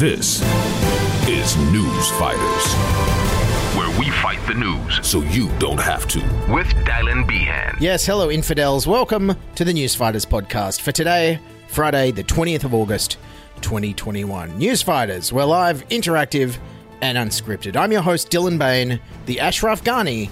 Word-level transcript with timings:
This 0.00 0.40
is 1.28 1.58
News 1.70 2.10
Fighters, 2.12 2.72
where 3.76 4.00
we 4.00 4.08
fight 4.08 4.38
the 4.46 4.54
news 4.54 5.06
so 5.06 5.20
you 5.20 5.50
don't 5.58 5.78
have 5.78 6.08
to. 6.08 6.20
with 6.50 6.68
Dylan 6.86 7.28
Behan. 7.28 7.76
Yes, 7.78 8.06
hello, 8.06 8.30
infidels. 8.30 8.86
Welcome 8.86 9.36
to 9.56 9.62
the 9.62 9.74
News 9.74 9.94
Fighters 9.94 10.24
podcast 10.24 10.80
for 10.80 10.90
today, 10.90 11.38
Friday, 11.68 12.12
the 12.12 12.24
20th 12.24 12.64
of 12.64 12.72
August, 12.72 13.18
2021. 13.60 14.58
Newsfighters, 14.58 15.32
we're 15.32 15.44
live, 15.44 15.86
interactive, 15.90 16.56
and 17.02 17.18
unscripted. 17.18 17.76
I'm 17.76 17.92
your 17.92 18.00
host, 18.00 18.30
Dylan 18.30 18.58
Behan, 18.58 19.00
the 19.26 19.38
Ashraf 19.40 19.84
Ghani 19.84 20.30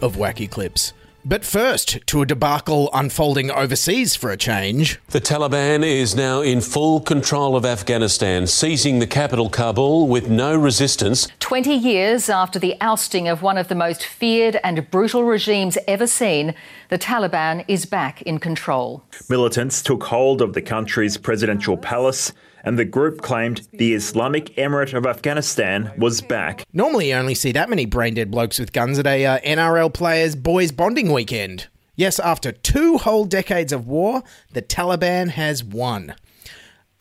of 0.00 0.16
Wacky 0.16 0.50
Clips. 0.50 0.94
But 1.22 1.44
first, 1.44 1.98
to 2.06 2.22
a 2.22 2.26
debacle 2.26 2.88
unfolding 2.94 3.50
overseas 3.50 4.16
for 4.16 4.30
a 4.30 4.38
change. 4.38 4.98
The 5.08 5.20
Taliban 5.20 5.84
is 5.84 6.16
now 6.16 6.40
in 6.40 6.62
full 6.62 7.00
control 7.00 7.56
of 7.56 7.66
Afghanistan, 7.66 8.46
seizing 8.46 9.00
the 9.00 9.06
capital 9.06 9.50
Kabul 9.50 10.08
with 10.08 10.30
no 10.30 10.56
resistance. 10.56 11.28
20 11.40 11.74
years 11.74 12.30
after 12.30 12.58
the 12.58 12.74
ousting 12.80 13.28
of 13.28 13.42
one 13.42 13.58
of 13.58 13.68
the 13.68 13.74
most 13.74 14.02
feared 14.02 14.58
and 14.64 14.90
brutal 14.90 15.24
regimes 15.24 15.76
ever 15.86 16.06
seen, 16.06 16.54
the 16.90 16.98
Taliban 16.98 17.64
is 17.68 17.86
back 17.86 18.20
in 18.22 18.38
control. 18.38 19.04
Militants 19.28 19.80
took 19.80 20.04
hold 20.04 20.42
of 20.42 20.52
the 20.52 20.60
country's 20.60 21.16
presidential 21.16 21.76
palace, 21.76 22.32
and 22.64 22.78
the 22.78 22.84
group 22.84 23.22
claimed 23.22 23.66
the 23.72 23.94
Islamic 23.94 24.54
Emirate 24.56 24.92
of 24.92 25.06
Afghanistan 25.06 25.92
was 25.96 26.20
back. 26.20 26.64
Normally, 26.72 27.10
you 27.10 27.14
only 27.14 27.34
see 27.34 27.52
that 27.52 27.70
many 27.70 27.86
brain 27.86 28.14
dead 28.14 28.30
blokes 28.30 28.58
with 28.58 28.72
guns 28.72 28.98
at 28.98 29.06
a 29.06 29.24
uh, 29.24 29.38
NRL 29.38 29.94
players' 29.94 30.34
boys' 30.34 30.72
bonding 30.72 31.12
weekend. 31.12 31.68
Yes, 31.94 32.18
after 32.18 32.50
two 32.50 32.98
whole 32.98 33.24
decades 33.24 33.72
of 33.72 33.86
war, 33.86 34.22
the 34.52 34.62
Taliban 34.62 35.30
has 35.30 35.62
won. 35.62 36.14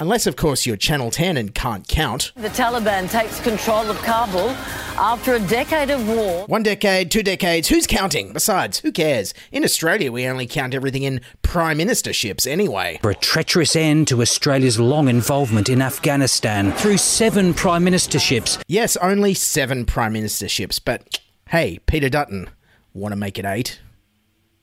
Unless, 0.01 0.27
of 0.27 0.37
course, 0.37 0.65
you're 0.65 0.77
Channel 0.77 1.11
10 1.11 1.35
and 1.35 1.53
can't 1.53 1.85
count. 1.85 2.31
The 2.37 2.47
Taliban 2.47 3.11
takes 3.11 3.41
control 3.41 3.89
of 3.91 3.97
Kabul 3.97 4.51
after 4.97 5.33
a 5.33 5.41
decade 5.41 5.89
of 5.89 6.07
war. 6.07 6.45
One 6.45 6.63
decade, 6.63 7.11
two 7.11 7.21
decades, 7.21 7.67
who's 7.67 7.85
counting? 7.85 8.31
Besides, 8.31 8.79
who 8.79 8.93
cares? 8.93 9.33
In 9.51 9.65
Australia, 9.65 10.09
we 10.09 10.25
only 10.25 10.47
count 10.47 10.73
everything 10.73 11.03
in 11.03 11.19
prime 11.41 11.79
ministerships 11.79 12.47
anyway. 12.47 12.99
For 13.01 13.11
a 13.11 13.15
treacherous 13.15 13.75
end 13.75 14.07
to 14.07 14.21
Australia's 14.21 14.79
long 14.79 15.09
involvement 15.09 15.67
in 15.67 15.81
Afghanistan 15.81 16.71
through 16.71 16.97
seven 16.97 17.53
prime 17.53 17.83
ministerships. 17.83 18.57
Yes, 18.69 18.95
only 18.97 19.33
seven 19.33 19.85
prime 19.85 20.13
ministerships, 20.13 20.79
but 20.83 21.19
hey, 21.49 21.79
Peter 21.87 22.07
Dutton, 22.07 22.49
want 22.93 23.11
to 23.11 23.17
make 23.17 23.37
it 23.37 23.43
eight? 23.43 23.81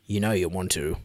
You 0.07 0.21
know 0.21 0.33
you 0.33 0.49
want 0.49 0.71
to. 0.73 0.97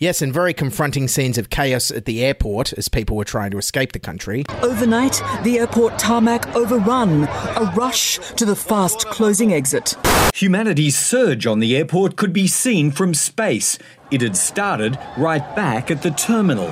Yes, 0.00 0.22
and 0.22 0.32
very 0.32 0.54
confronting 0.54 1.08
scenes 1.08 1.38
of 1.38 1.50
chaos 1.50 1.90
at 1.90 2.04
the 2.04 2.24
airport 2.24 2.72
as 2.74 2.88
people 2.88 3.16
were 3.16 3.24
trying 3.24 3.50
to 3.50 3.58
escape 3.58 3.90
the 3.90 3.98
country. 3.98 4.44
Overnight, 4.62 5.20
the 5.42 5.58
airport 5.58 5.98
tarmac 5.98 6.54
overrun, 6.54 7.24
a 7.24 7.72
rush 7.76 8.20
to 8.36 8.44
the 8.44 8.54
fast 8.54 9.06
closing 9.06 9.52
exit. 9.52 9.96
Humanity's 10.34 10.96
surge 10.96 11.48
on 11.48 11.58
the 11.58 11.76
airport 11.76 12.14
could 12.14 12.32
be 12.32 12.46
seen 12.46 12.92
from 12.92 13.12
space. 13.12 13.76
It 14.12 14.20
had 14.20 14.36
started 14.36 14.96
right 15.16 15.56
back 15.56 15.90
at 15.90 16.02
the 16.02 16.12
terminal. 16.12 16.68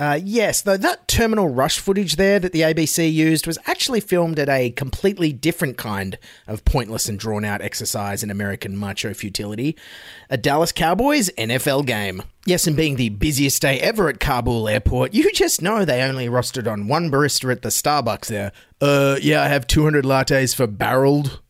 Uh, 0.00 0.20
yes, 0.22 0.62
though 0.62 0.76
that 0.76 1.08
terminal 1.08 1.48
rush 1.48 1.80
footage 1.80 2.14
there 2.14 2.38
that 2.38 2.52
the 2.52 2.60
ABC 2.60 3.12
used 3.12 3.48
was 3.48 3.58
actually 3.66 3.98
filmed 3.98 4.38
at 4.38 4.48
a 4.48 4.70
completely 4.70 5.32
different 5.32 5.76
kind 5.76 6.16
of 6.46 6.64
pointless 6.64 7.08
and 7.08 7.18
drawn 7.18 7.44
out 7.44 7.60
exercise 7.60 8.22
in 8.22 8.30
American 8.30 8.76
macho 8.76 9.12
futility 9.12 9.76
a 10.30 10.36
Dallas 10.36 10.70
Cowboys 10.70 11.30
NFL 11.30 11.86
game. 11.86 12.22
Yes, 12.46 12.66
and 12.66 12.76
being 12.76 12.96
the 12.96 13.08
busiest 13.08 13.60
day 13.60 13.80
ever 13.80 14.08
at 14.08 14.20
Kabul 14.20 14.68
airport, 14.68 15.14
you 15.14 15.32
just 15.32 15.60
know 15.60 15.84
they 15.84 16.02
only 16.02 16.28
rostered 16.28 16.70
on 16.70 16.86
one 16.86 17.10
barista 17.10 17.50
at 17.50 17.62
the 17.62 17.68
Starbucks 17.68 18.26
there. 18.26 18.52
Uh, 18.80 19.16
yeah, 19.20 19.42
I 19.42 19.48
have 19.48 19.66
200 19.66 20.04
lattes 20.04 20.54
for 20.54 20.66
barreled. 20.66 21.40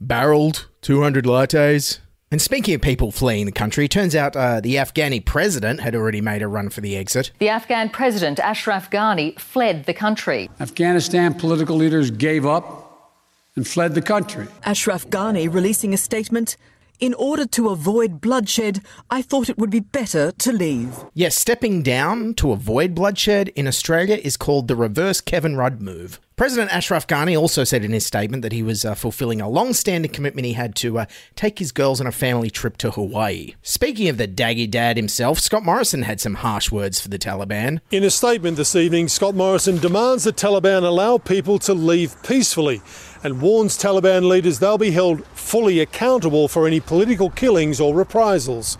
Barreled 0.00 0.68
200 0.82 1.24
lattes. 1.24 2.00
And 2.32 2.40
speaking 2.40 2.76
of 2.76 2.80
people 2.80 3.10
fleeing 3.10 3.46
the 3.46 3.50
country, 3.50 3.88
turns 3.88 4.14
out 4.14 4.36
uh, 4.36 4.60
the 4.60 4.76
Afghani 4.76 5.24
president 5.24 5.80
had 5.80 5.96
already 5.96 6.20
made 6.20 6.42
a 6.42 6.46
run 6.46 6.68
for 6.68 6.80
the 6.80 6.96
exit. 6.96 7.32
The 7.40 7.48
Afghan 7.48 7.88
president, 7.88 8.38
Ashraf 8.38 8.88
Ghani, 8.88 9.36
fled 9.36 9.86
the 9.86 9.94
country. 9.94 10.48
Afghanistan 10.60 11.34
political 11.34 11.74
leaders 11.74 12.12
gave 12.12 12.46
up 12.46 13.16
and 13.56 13.66
fled 13.66 13.96
the 13.96 14.02
country. 14.02 14.46
Ashraf 14.62 15.08
Ghani 15.08 15.52
releasing 15.52 15.92
a 15.92 15.96
statement. 15.96 16.56
In 17.00 17.14
order 17.14 17.46
to 17.46 17.70
avoid 17.70 18.20
bloodshed, 18.20 18.82
I 19.10 19.22
thought 19.22 19.48
it 19.48 19.56
would 19.56 19.70
be 19.70 19.80
better 19.80 20.32
to 20.32 20.52
leave. 20.52 21.02
Yes, 21.14 21.34
stepping 21.34 21.82
down 21.82 22.34
to 22.34 22.52
avoid 22.52 22.94
bloodshed 22.94 23.48
in 23.56 23.66
Australia 23.66 24.18
is 24.22 24.36
called 24.36 24.68
the 24.68 24.76
reverse 24.76 25.22
Kevin 25.22 25.56
Rudd 25.56 25.80
move. 25.80 26.20
President 26.36 26.74
Ashraf 26.74 27.06
Ghani 27.06 27.38
also 27.38 27.64
said 27.64 27.84
in 27.84 27.92
his 27.92 28.06
statement 28.06 28.42
that 28.42 28.52
he 28.52 28.62
was 28.62 28.82
uh, 28.82 28.94
fulfilling 28.94 29.42
a 29.42 29.48
long 29.48 29.74
standing 29.74 30.10
commitment 30.10 30.46
he 30.46 30.54
had 30.54 30.74
to 30.76 31.00
uh, 31.00 31.04
take 31.36 31.58
his 31.58 31.70
girls 31.70 32.00
on 32.00 32.06
a 32.06 32.12
family 32.12 32.48
trip 32.48 32.78
to 32.78 32.90
Hawaii. 32.90 33.54
Speaking 33.60 34.08
of 34.08 34.16
the 34.16 34.26
daggy 34.26 34.70
dad 34.70 34.96
himself, 34.96 35.38
Scott 35.38 35.64
Morrison 35.64 36.00
had 36.00 36.18
some 36.18 36.36
harsh 36.36 36.70
words 36.70 36.98
for 36.98 37.08
the 37.08 37.18
Taliban. 37.18 37.80
In 37.90 38.04
a 38.04 38.10
statement 38.10 38.56
this 38.56 38.74
evening, 38.74 39.08
Scott 39.08 39.34
Morrison 39.34 39.76
demands 39.78 40.24
the 40.24 40.32
Taliban 40.32 40.82
allow 40.82 41.18
people 41.18 41.58
to 41.58 41.74
leave 41.74 42.22
peacefully 42.22 42.80
and 43.22 43.40
warns 43.40 43.76
Taliban 43.76 44.28
leaders 44.28 44.58
they'll 44.58 44.78
be 44.78 44.90
held 44.90 45.24
fully 45.28 45.80
accountable 45.80 46.48
for 46.48 46.66
any 46.66 46.80
political 46.80 47.30
killings 47.30 47.80
or 47.80 47.94
reprisals, 47.94 48.76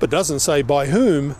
but 0.00 0.10
doesn't 0.10 0.40
say 0.40 0.62
by 0.62 0.86
whom 0.86 1.36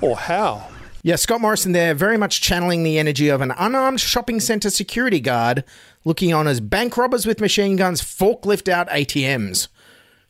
or 0.00 0.16
how. 0.16 0.68
Yeah, 1.02 1.16
Scott 1.16 1.40
Morrison 1.40 1.72
there, 1.72 1.94
very 1.94 2.18
much 2.18 2.42
channeling 2.42 2.82
the 2.82 2.98
energy 2.98 3.28
of 3.28 3.40
an 3.40 3.52
unarmed 3.56 4.00
shopping 4.00 4.38
centre 4.38 4.68
security 4.68 5.20
guard 5.20 5.64
looking 6.04 6.34
on 6.34 6.46
as 6.46 6.60
bank 6.60 6.96
robbers 6.96 7.24
with 7.26 7.40
machine 7.40 7.76
guns 7.76 8.02
forklift 8.02 8.68
out 8.68 8.88
ATMs. 8.90 9.68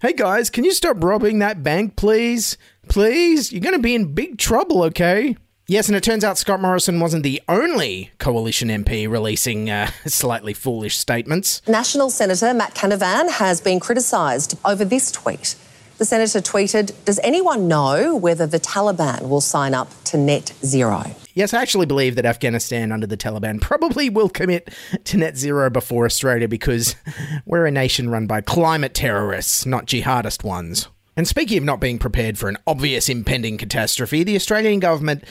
Hey 0.01 0.13
guys, 0.13 0.49
can 0.49 0.65
you 0.65 0.73
stop 0.73 1.03
robbing 1.03 1.41
that 1.41 1.63
bank, 1.63 1.97
please? 1.97 2.57
Please? 2.89 3.53
You're 3.53 3.61
going 3.61 3.75
to 3.75 3.81
be 3.81 3.95
in 3.95 4.15
big 4.15 4.39
trouble, 4.39 4.83
okay? 4.85 5.37
Yes, 5.71 5.87
and 5.87 5.97
it 5.97 6.03
turns 6.03 6.25
out 6.25 6.37
Scott 6.37 6.61
Morrison 6.61 6.99
wasn't 6.99 7.23
the 7.23 7.41
only 7.49 8.11
coalition 8.19 8.71
MP 8.71 9.09
releasing 9.09 9.71
uh, 9.71 9.89
slightly 10.05 10.53
foolish 10.53 10.99
statements. 10.99 11.63
National 11.69 12.11
Senator 12.11 12.53
Matt 12.53 12.75
Canavan 12.75 13.31
has 13.31 13.61
been 13.61 13.79
criticised 13.79 14.59
over 14.65 14.85
this 14.85 15.13
tweet. 15.13 15.55
The 15.99 16.05
senator 16.05 16.41
tweeted, 16.41 16.93
Does 17.05 17.21
anyone 17.21 17.69
know 17.69 18.17
whether 18.17 18.49
the 18.49 18.59
Taliban 18.59 19.29
will 19.29 19.41
sign 19.41 19.73
up 19.73 19.89
to 20.07 20.19
net 20.19 20.53
zero? 20.65 21.05
Yes, 21.35 21.55
I 21.55 21.63
actually 21.63 21.87
believe 21.87 22.17
that 22.17 22.27
Afghanistan 22.27 22.91
under 22.91 23.07
the 23.07 23.17
Taliban 23.17 23.61
probably 23.61 24.11
will 24.11 24.29
commit 24.29 24.75
to 25.05 25.19
net 25.19 25.37
zero 25.39 25.71
before 25.71 26.05
Australia 26.05 26.49
because 26.49 26.97
we're 27.47 27.67
a 27.67 27.71
nation 27.71 28.11
run 28.11 28.27
by 28.27 28.41
climate 28.41 28.93
terrorists, 28.93 29.65
not 29.65 29.87
jihadist 29.87 30.43
ones. 30.43 30.89
And 31.17 31.29
speaking 31.29 31.59
of 31.59 31.65
not 31.65 31.81
being 31.81 31.99
prepared 31.99 32.39
for 32.39 32.49
an 32.49 32.57
obvious 32.67 33.09
impending 33.09 33.59
catastrophe, 33.59 34.25
the 34.25 34.37
Australian 34.37 34.81
government 34.81 35.23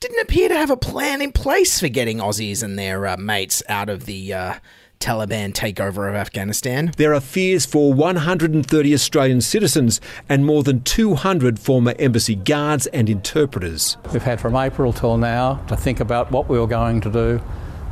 didn't 0.00 0.20
appear 0.20 0.48
to 0.48 0.54
have 0.54 0.70
a 0.70 0.76
plan 0.76 1.20
in 1.20 1.32
place 1.32 1.80
for 1.80 1.88
getting 1.88 2.18
Aussies 2.18 2.62
and 2.62 2.78
their 2.78 3.04
uh, 3.06 3.16
mates 3.16 3.64
out 3.68 3.88
of 3.88 4.06
the 4.06 4.32
uh, 4.32 4.54
Taliban 5.00 5.52
takeover 5.52 6.08
of 6.08 6.14
Afghanistan. 6.14 6.92
There 6.96 7.14
are 7.14 7.20
fears 7.20 7.66
for 7.66 7.92
130 7.92 8.94
Australian 8.94 9.40
citizens 9.40 10.00
and 10.28 10.46
more 10.46 10.62
than 10.62 10.82
200 10.82 11.58
former 11.58 11.94
embassy 11.98 12.36
guards 12.36 12.86
and 12.88 13.10
interpreters. 13.10 13.96
We've 14.12 14.22
had 14.22 14.40
from 14.40 14.54
April 14.54 14.92
till 14.92 15.18
now 15.18 15.54
to 15.66 15.76
think 15.76 15.98
about 15.98 16.30
what 16.30 16.48
we 16.48 16.58
were 16.60 16.68
going 16.68 17.00
to 17.00 17.10
do, 17.10 17.40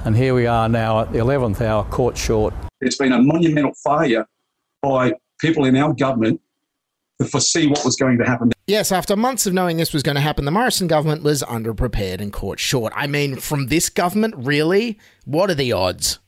and 0.04 0.16
here 0.16 0.34
we 0.34 0.46
are 0.46 0.68
now 0.68 1.00
at 1.00 1.12
the 1.12 1.18
11th 1.18 1.60
hour, 1.60 1.84
caught 1.84 2.16
short. 2.16 2.54
It's 2.80 2.98
been 2.98 3.12
a 3.12 3.20
monumental 3.20 3.72
failure 3.84 4.26
by 4.80 5.14
people 5.40 5.64
in 5.64 5.76
our 5.76 5.92
government 5.92 6.40
to 7.20 7.26
foresee 7.26 7.66
what 7.66 7.84
was 7.84 7.96
going 7.96 8.18
to 8.18 8.24
happen. 8.24 8.52
Yes, 8.68 8.90
after 8.90 9.14
months 9.14 9.46
of 9.46 9.54
knowing 9.54 9.76
this 9.76 9.92
was 9.92 10.02
going 10.02 10.16
to 10.16 10.20
happen, 10.20 10.44
the 10.44 10.50
Morrison 10.50 10.88
government 10.88 11.22
was 11.22 11.40
underprepared 11.44 12.20
and 12.20 12.32
caught 12.32 12.58
short. 12.58 12.92
I 12.96 13.06
mean, 13.06 13.36
from 13.36 13.68
this 13.68 13.88
government, 13.88 14.34
really? 14.36 14.98
What 15.24 15.50
are 15.50 15.54
the 15.54 15.70
odds? 15.70 16.18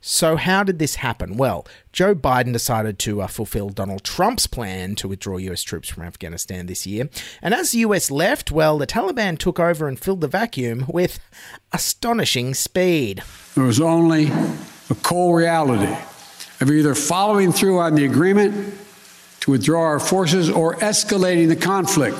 So, 0.00 0.36
how 0.36 0.62
did 0.62 0.78
this 0.78 0.94
happen? 0.94 1.36
Well, 1.36 1.66
Joe 1.92 2.14
Biden 2.14 2.52
decided 2.52 3.00
to 3.00 3.22
uh, 3.22 3.26
fulfill 3.26 3.70
Donald 3.70 4.04
Trump's 4.04 4.46
plan 4.46 4.94
to 4.94 5.08
withdraw 5.08 5.38
US 5.38 5.64
troops 5.64 5.88
from 5.88 6.04
Afghanistan 6.04 6.66
this 6.66 6.86
year. 6.86 7.08
And 7.42 7.52
as 7.52 7.72
the 7.72 7.78
US 7.78 8.12
left, 8.12 8.52
well, 8.52 8.78
the 8.78 8.86
Taliban 8.86 9.36
took 9.36 9.58
over 9.58 9.88
and 9.88 9.98
filled 9.98 10.20
the 10.20 10.28
vacuum 10.28 10.84
with 10.86 11.18
astonishing 11.72 12.54
speed. 12.54 13.24
There 13.56 13.64
was 13.64 13.80
only 13.80 14.26
a 14.88 14.94
cold 15.02 15.34
reality 15.34 15.92
of 16.60 16.70
either 16.70 16.94
following 16.94 17.50
through 17.50 17.80
on 17.80 17.96
the 17.96 18.04
agreement 18.04 18.72
to 19.48 19.52
withdraw 19.52 19.82
our 19.82 19.98
forces 19.98 20.50
or 20.50 20.74
escalating 20.76 21.48
the 21.48 21.56
conflict. 21.56 22.18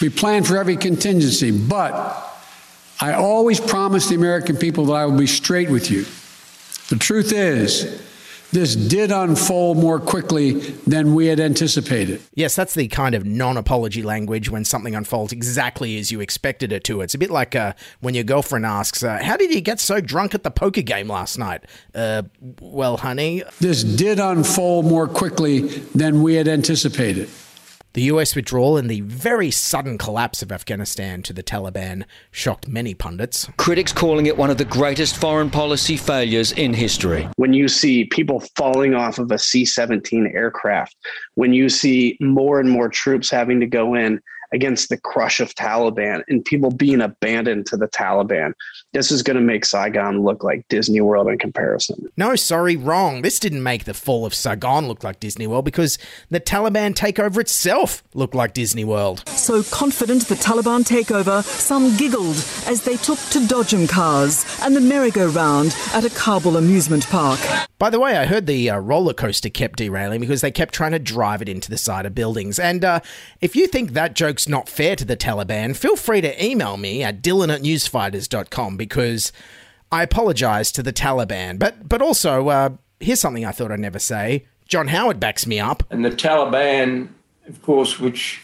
We 0.00 0.10
plan 0.10 0.44
for 0.44 0.56
every 0.56 0.76
contingency, 0.76 1.50
but 1.50 1.92
I 3.00 3.14
always 3.14 3.58
promise 3.58 4.08
the 4.08 4.14
American 4.14 4.56
people 4.56 4.86
that 4.86 4.92
I 4.92 5.06
will 5.06 5.18
be 5.18 5.26
straight 5.26 5.68
with 5.68 5.90
you. 5.90 6.04
The 6.88 6.96
truth 6.96 7.32
is, 7.32 8.00
this 8.52 8.74
did 8.74 9.12
unfold 9.12 9.76
more 9.76 10.00
quickly 10.00 10.52
than 10.86 11.14
we 11.14 11.26
had 11.26 11.38
anticipated. 11.38 12.20
Yes, 12.34 12.56
that's 12.56 12.74
the 12.74 12.88
kind 12.88 13.14
of 13.14 13.24
non 13.24 13.56
apology 13.56 14.02
language 14.02 14.50
when 14.50 14.64
something 14.64 14.94
unfolds 14.94 15.32
exactly 15.32 15.98
as 15.98 16.10
you 16.10 16.20
expected 16.20 16.72
it 16.72 16.84
to. 16.84 17.00
It's 17.00 17.14
a 17.14 17.18
bit 17.18 17.30
like 17.30 17.54
uh, 17.54 17.74
when 18.00 18.14
your 18.14 18.24
girlfriend 18.24 18.66
asks, 18.66 19.02
uh, 19.02 19.18
How 19.22 19.36
did 19.36 19.54
you 19.54 19.60
get 19.60 19.80
so 19.80 20.00
drunk 20.00 20.34
at 20.34 20.42
the 20.42 20.50
poker 20.50 20.82
game 20.82 21.08
last 21.08 21.38
night? 21.38 21.64
Uh, 21.94 22.22
well, 22.60 22.96
honey. 22.96 23.42
This 23.60 23.84
did 23.84 24.18
unfold 24.18 24.86
more 24.86 25.06
quickly 25.06 25.60
than 25.94 26.22
we 26.22 26.34
had 26.34 26.48
anticipated. 26.48 27.28
The 27.92 28.02
US 28.02 28.36
withdrawal 28.36 28.76
and 28.76 28.88
the 28.88 29.00
very 29.00 29.50
sudden 29.50 29.98
collapse 29.98 30.42
of 30.42 30.52
Afghanistan 30.52 31.22
to 31.24 31.32
the 31.32 31.42
Taliban 31.42 32.04
shocked 32.30 32.68
many 32.68 32.94
pundits. 32.94 33.48
Critics 33.56 33.92
calling 33.92 34.26
it 34.26 34.36
one 34.36 34.48
of 34.48 34.58
the 34.58 34.64
greatest 34.64 35.16
foreign 35.16 35.50
policy 35.50 35.96
failures 35.96 36.52
in 36.52 36.72
history. 36.72 37.28
When 37.34 37.52
you 37.52 37.66
see 37.66 38.04
people 38.04 38.44
falling 38.54 38.94
off 38.94 39.18
of 39.18 39.32
a 39.32 39.38
C 39.38 39.64
17 39.64 40.30
aircraft, 40.32 40.94
when 41.34 41.52
you 41.52 41.68
see 41.68 42.16
more 42.20 42.60
and 42.60 42.70
more 42.70 42.88
troops 42.88 43.28
having 43.28 43.58
to 43.58 43.66
go 43.66 43.94
in 43.94 44.20
against 44.52 44.88
the 44.88 44.96
crush 44.96 45.40
of 45.40 45.54
Taliban 45.54 46.22
and 46.28 46.44
people 46.44 46.70
being 46.70 47.00
abandoned 47.00 47.66
to 47.66 47.76
the 47.76 47.88
Taliban. 47.88 48.52
This 48.92 49.10
is 49.10 49.22
going 49.22 49.36
to 49.36 49.42
make 49.42 49.64
Saigon 49.64 50.22
look 50.22 50.42
like 50.42 50.66
Disney 50.68 51.00
World 51.00 51.28
in 51.28 51.38
comparison. 51.38 52.10
No, 52.16 52.34
sorry, 52.36 52.76
wrong. 52.76 53.22
This 53.22 53.38
didn't 53.38 53.62
make 53.62 53.84
the 53.84 53.94
fall 53.94 54.26
of 54.26 54.34
Saigon 54.34 54.88
look 54.88 55.04
like 55.04 55.20
Disney 55.20 55.46
World 55.46 55.64
because 55.64 55.98
the 56.30 56.40
Taliban 56.40 56.94
takeover 56.94 57.38
itself 57.38 58.02
looked 58.14 58.34
like 58.34 58.54
Disney 58.54 58.84
World. 58.84 59.22
So 59.28 59.62
confident 59.62 60.26
the 60.26 60.34
Taliban 60.34 60.82
takeover, 60.82 61.42
some 61.44 61.96
giggled 61.96 62.36
as 62.66 62.82
they 62.84 62.96
took 62.96 63.18
to 63.30 63.38
dodgem 63.40 63.88
cars 63.88 64.44
and 64.62 64.74
the 64.74 64.80
merry-go-round 64.80 65.76
at 65.94 66.04
a 66.04 66.10
Kabul 66.10 66.56
amusement 66.56 67.06
park. 67.06 67.40
By 67.78 67.90
the 67.90 68.00
way, 68.00 68.16
I 68.16 68.26
heard 68.26 68.46
the 68.46 68.70
uh, 68.70 68.78
roller 68.78 69.14
coaster 69.14 69.48
kept 69.48 69.78
derailing 69.78 70.20
because 70.20 70.40
they 70.40 70.50
kept 70.50 70.74
trying 70.74 70.92
to 70.92 70.98
drive 70.98 71.40
it 71.40 71.48
into 71.48 71.70
the 71.70 71.78
side 71.78 72.04
of 72.06 72.14
buildings. 72.14 72.58
And 72.58 72.84
uh, 72.84 73.00
if 73.40 73.56
you 73.56 73.66
think 73.66 73.92
that 73.92 74.14
joke's 74.40 74.48
not 74.48 74.68
fair 74.68 74.96
to 74.96 75.04
the 75.04 75.16
Taliban, 75.16 75.76
feel 75.76 75.96
free 75.96 76.20
to 76.20 76.44
email 76.44 76.76
me 76.76 77.02
at 77.02 77.22
dylan 77.22 77.52
at 77.52 77.62
newsfighters.com 77.62 78.76
because 78.76 79.32
I 79.92 80.02
apologize 80.02 80.72
to 80.72 80.82
the 80.82 80.92
Taliban. 80.92 81.58
But, 81.58 81.88
but 81.88 82.00
also, 82.00 82.48
uh, 82.48 82.70
here's 83.00 83.20
something 83.20 83.44
I 83.44 83.52
thought 83.52 83.72
I'd 83.72 83.80
never 83.80 83.98
say 83.98 84.46
John 84.66 84.88
Howard 84.88 85.20
backs 85.20 85.46
me 85.46 85.58
up. 85.60 85.82
And 85.90 86.04
the 86.04 86.10
Taliban, 86.10 87.08
of 87.48 87.60
course, 87.62 87.98
which 87.98 88.40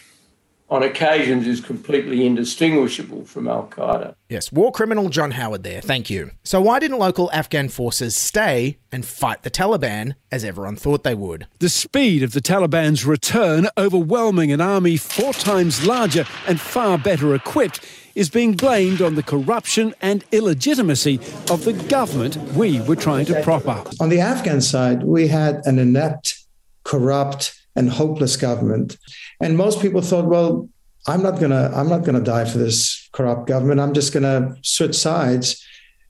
on 0.69 0.83
occasions 0.83 1.47
is 1.47 1.61
completely 1.61 2.25
indistinguishable 2.25 3.23
from 3.25 3.47
Al 3.47 3.67
Qaeda. 3.67 4.15
Yes, 4.29 4.51
war 4.51 4.71
criminal 4.71 5.09
John 5.09 5.31
Howard 5.31 5.63
there. 5.63 5.81
Thank 5.81 6.09
you. 6.09 6.31
So, 6.43 6.61
why 6.61 6.79
didn't 6.79 6.99
local 6.99 7.31
Afghan 7.31 7.69
forces 7.69 8.15
stay 8.15 8.77
and 8.91 9.05
fight 9.05 9.43
the 9.43 9.51
Taliban 9.51 10.15
as 10.31 10.43
everyone 10.43 10.75
thought 10.75 11.03
they 11.03 11.15
would? 11.15 11.47
The 11.59 11.69
speed 11.69 12.21
of 12.23 12.33
the 12.33 12.41
Taliban's 12.41 13.05
return, 13.05 13.67
overwhelming 13.77 14.51
an 14.51 14.61
army 14.61 14.97
four 14.97 15.33
times 15.33 15.85
larger 15.85 16.25
and 16.47 16.59
far 16.59 16.97
better 16.97 17.33
equipped, 17.33 17.79
is 18.15 18.29
being 18.29 18.53
blamed 18.53 19.01
on 19.01 19.15
the 19.15 19.23
corruption 19.23 19.93
and 20.01 20.25
illegitimacy 20.31 21.15
of 21.49 21.63
the 21.63 21.73
government 21.87 22.35
we 22.55 22.81
were 22.81 22.95
trying 22.95 23.25
to 23.27 23.41
prop 23.43 23.67
up. 23.67 23.87
On 23.99 24.09
the 24.09 24.19
Afghan 24.19 24.59
side, 24.59 25.03
we 25.03 25.27
had 25.27 25.61
an 25.65 25.79
inept, 25.79 26.35
corrupt, 26.83 27.53
and 27.75 27.91
hopeless 27.91 28.35
government. 28.35 28.97
And 29.39 29.57
most 29.57 29.81
people 29.81 30.01
thought, 30.01 30.25
well, 30.25 30.69
I'm 31.07 31.23
not 31.23 31.39
gonna 31.39 31.71
I'm 31.73 31.87
not 31.87 32.03
gonna 32.03 32.21
die 32.21 32.45
for 32.45 32.57
this 32.57 33.09
corrupt 33.13 33.47
government. 33.47 33.79
I'm 33.79 33.93
just 33.93 34.13
gonna 34.13 34.55
switch 34.61 34.95
sides. 34.95 35.63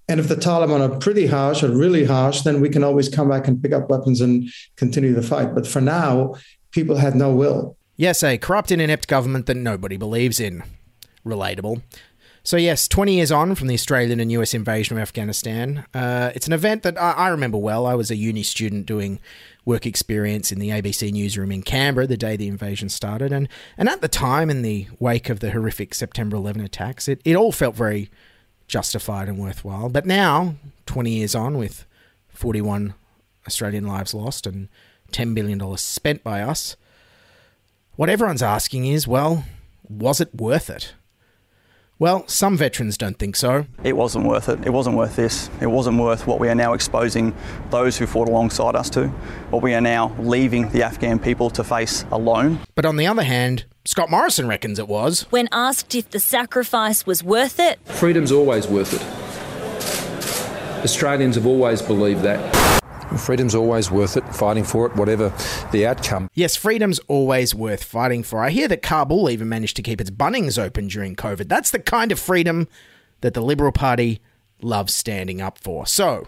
And 0.10 0.20
if 0.20 0.30
the 0.30 0.36
Taliban 0.36 0.80
are 0.80 0.98
pretty 1.00 1.28
harsh 1.28 1.64
or 1.64 1.70
really 1.70 2.06
harsh, 2.06 2.42
then 2.42 2.62
we 2.62 2.70
can 2.70 2.84
always 2.84 3.10
come 3.10 3.30
back 3.30 3.48
and 3.48 3.62
pick 3.62 3.74
up 3.74 3.90
weapons 3.90 4.22
and 4.22 4.50
continue 4.78 5.14
the 5.14 5.22
fight. 5.22 5.54
But 5.54 5.68
for 5.68 5.82
now, 5.82 6.36
people 6.72 6.96
had 6.96 7.14
no 7.16 7.36
will. 7.36 7.78
Yes, 7.98 8.24
a 8.24 8.38
corrupt 8.38 8.72
and 8.72 8.82
inept 8.82 9.08
government 9.08 9.48
that 9.48 9.58
nobody 9.58 9.98
believes 9.98 10.40
in. 10.40 10.64
Relatable. 11.26 11.82
So, 12.48 12.56
yes, 12.56 12.88
20 12.88 13.16
years 13.16 13.30
on 13.30 13.56
from 13.56 13.68
the 13.68 13.74
Australian 13.74 14.22
and 14.22 14.32
US 14.32 14.54
invasion 14.54 14.96
of 14.96 15.02
Afghanistan, 15.02 15.84
uh, 15.94 16.32
it's 16.34 16.48
an 16.48 16.54
event 16.54 16.84
that 16.84 16.98
I, 16.98 17.12
I, 17.12 17.28
remember 17.28 17.58
well. 17.58 17.86
I 17.86 17.94
was 17.94 18.10
a 18.10 18.16
uni 18.16 18.42
student 18.42 18.86
doing 18.86 19.20
work 19.66 19.86
experience 19.86 20.50
in 20.50 20.60
the 20.60 20.70
ABC 20.70 21.12
newsroom 21.12 21.52
in 21.52 21.62
Canberra 21.62 22.08
the 22.08 22.16
day 22.16 22.38
the 22.38 22.48
invasion 22.48 22.88
started. 22.88 23.34
And, 23.34 23.50
and 23.78 23.90
at 23.90 24.00
the 24.00 24.08
time, 24.08 24.50
in 24.50 24.62
the 24.62 24.88
wake 24.98 25.28
of 25.28 25.42
the 25.42 25.52
horrific 25.52 25.94
September 25.94 26.38
11 26.38 26.62
attacks, 26.62 27.10
it, 27.10 27.20
it 27.26 27.36
all 27.36 27.52
felt 27.52 27.76
very 27.76 28.10
justified 28.66 29.28
and 29.28 29.38
worthwhile. 29.38 29.90
But 29.90 30.06
now, 30.06 30.56
20 30.86 31.12
years 31.12 31.36
on, 31.36 31.58
with 31.58 31.86
41 32.30 32.94
Australian 33.46 33.86
lives 33.86 34.14
lost 34.14 34.48
and 34.48 34.70
$10 35.12 35.36
billion 35.36 35.76
spent 35.76 36.24
by 36.24 36.44
us, 36.44 36.78
what 37.98 38.10
everyone's 38.10 38.42
asking 38.42 38.86
is 38.86 39.06
well, 39.06 39.44
was 39.90 40.22
it 40.22 40.34
worth 40.34 40.70
it? 40.70 40.94
Well, 42.00 42.28
some 42.28 42.58
veterans 42.58 42.96
don't 42.96 43.18
think 43.18 43.36
so. 43.36 43.66
It 43.84 43.98
wasn't 43.98 44.28
worth 44.28 44.50
it. 44.50 44.64
It 44.64 44.70
wasn't 44.70 44.98
worth 44.98 45.16
this. 45.16 45.50
It 45.60 45.66
wasn't 45.66 46.00
worth 46.00 46.28
what 46.28 46.40
we 46.40 46.48
are 46.48 46.54
now 46.54 46.74
exposing 46.74 47.36
those 47.72 47.98
who 47.98 48.06
fought 48.06 48.30
alongside 48.30 48.76
us 48.76 48.88
to, 48.92 49.08
what 49.50 49.64
we 49.64 49.74
are 49.74 49.82
now 49.82 50.16
leaving 50.20 50.70
the 50.70 50.84
Afghan 50.84 51.18
people 51.18 51.50
to 51.50 51.64
face 51.64 52.06
alone. 52.12 52.60
But 52.76 52.86
on 52.86 52.98
the 52.98 53.08
other 53.08 53.24
hand, 53.24 53.66
Scott 53.84 54.12
Morrison 54.12 54.48
reckons 54.48 54.78
it 54.78 54.88
was. 54.88 55.22
When 55.32 55.50
asked 55.52 55.96
if 55.96 56.12
the 56.12 56.20
sacrifice 56.20 57.08
was 57.08 57.24
worth 57.24 57.60
it, 57.60 57.80
freedom's 57.86 58.32
always 58.32 58.68
worth 58.68 58.94
it. 58.94 59.02
Australians 60.84 61.34
have 61.34 61.48
always 61.48 61.82
believed 61.82 62.22
that. 62.22 62.84
Freedom's 63.18 63.56
always 63.56 63.92
worth 63.92 64.18
it, 64.18 64.24
fighting 64.34 64.64
for 64.64 64.86
it, 64.86 64.96
whatever 64.96 65.34
the 65.72 65.86
outcome. 65.86 66.30
Yes, 66.34 66.56
freedom's 66.56 67.00
always 67.08 67.54
worth 67.54 67.84
fighting 67.84 68.24
for. 68.24 68.44
I 68.44 68.50
hear 68.50 68.68
that 68.68 68.82
Kabul 68.82 69.30
even 69.30 69.50
managed 69.50 69.76
to 69.78 69.84
keep 69.84 70.00
its 70.00 70.10
Bunnings 70.10 70.62
open 70.62 70.88
during 70.88 71.16
COVID. 71.16 71.48
That's 71.50 71.72
the 71.72 71.80
kind 71.80 72.12
of 72.12 72.20
freedom 72.20 72.68
that 73.22 73.34
the 73.34 73.42
Liberal 73.42 73.72
Party 73.72 74.22
loves 74.62 74.96
standing 74.96 75.42
up 75.42 75.58
for. 75.58 75.86
So, 75.86 76.28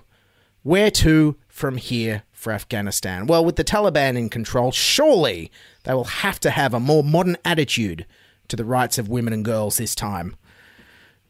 where 0.64 0.92
to 0.92 1.38
from 1.48 1.78
here 1.78 2.24
for 2.32 2.52
Afghanistan? 2.52 3.28
Well, 3.28 3.46
with 3.46 3.56
the 3.56 3.64
Taliban 3.64 4.18
in 4.18 4.30
control, 4.30 4.72
surely 4.72 5.52
they 5.84 5.94
will 5.94 6.04
have 6.06 6.40
to 6.42 6.50
have 6.50 6.74
a 6.74 6.80
more 6.80 7.04
modern 7.04 7.38
attitude 7.46 8.06
to 8.50 8.56
the 8.56 8.66
rights 8.66 8.98
of 8.98 9.08
women 9.10 9.34
and 9.34 9.46
girls 9.46 9.78
this 9.78 9.96
time. 9.96 10.36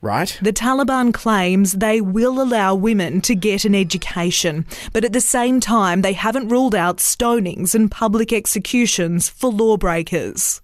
Right? 0.01 0.38
The 0.41 0.53
Taliban 0.53 1.13
claims 1.13 1.74
they 1.74 2.01
will 2.01 2.41
allow 2.41 2.75
women 2.75 3.22
to 3.22 3.36
get 3.36 3.65
an 3.65 3.75
education, 3.75 4.65
but 4.94 5.03
at 5.03 5.13
the 5.13 5.22
same 5.22 5.60
time, 5.60 6.01
they 6.01 6.13
haven't 6.13 6.50
ruled 6.50 6.75
out 6.75 6.98
stonings 6.98 7.75
and 7.75 7.91
public 7.91 8.32
executions 8.32 9.29
for 9.29 9.51
lawbreakers. 9.51 10.62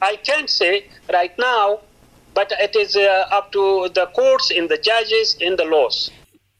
I 0.00 0.16
can't 0.16 0.48
say 0.48 0.86
right 1.12 1.36
now, 1.38 1.80
but 2.34 2.52
it 2.52 2.76
is 2.76 2.96
uh, 2.96 3.26
up 3.30 3.52
to 3.52 3.88
the 3.94 4.06
courts, 4.14 4.50
in 4.50 4.68
the 4.68 4.78
judges, 4.78 5.36
in 5.40 5.56
the 5.56 5.64
laws. 5.64 6.10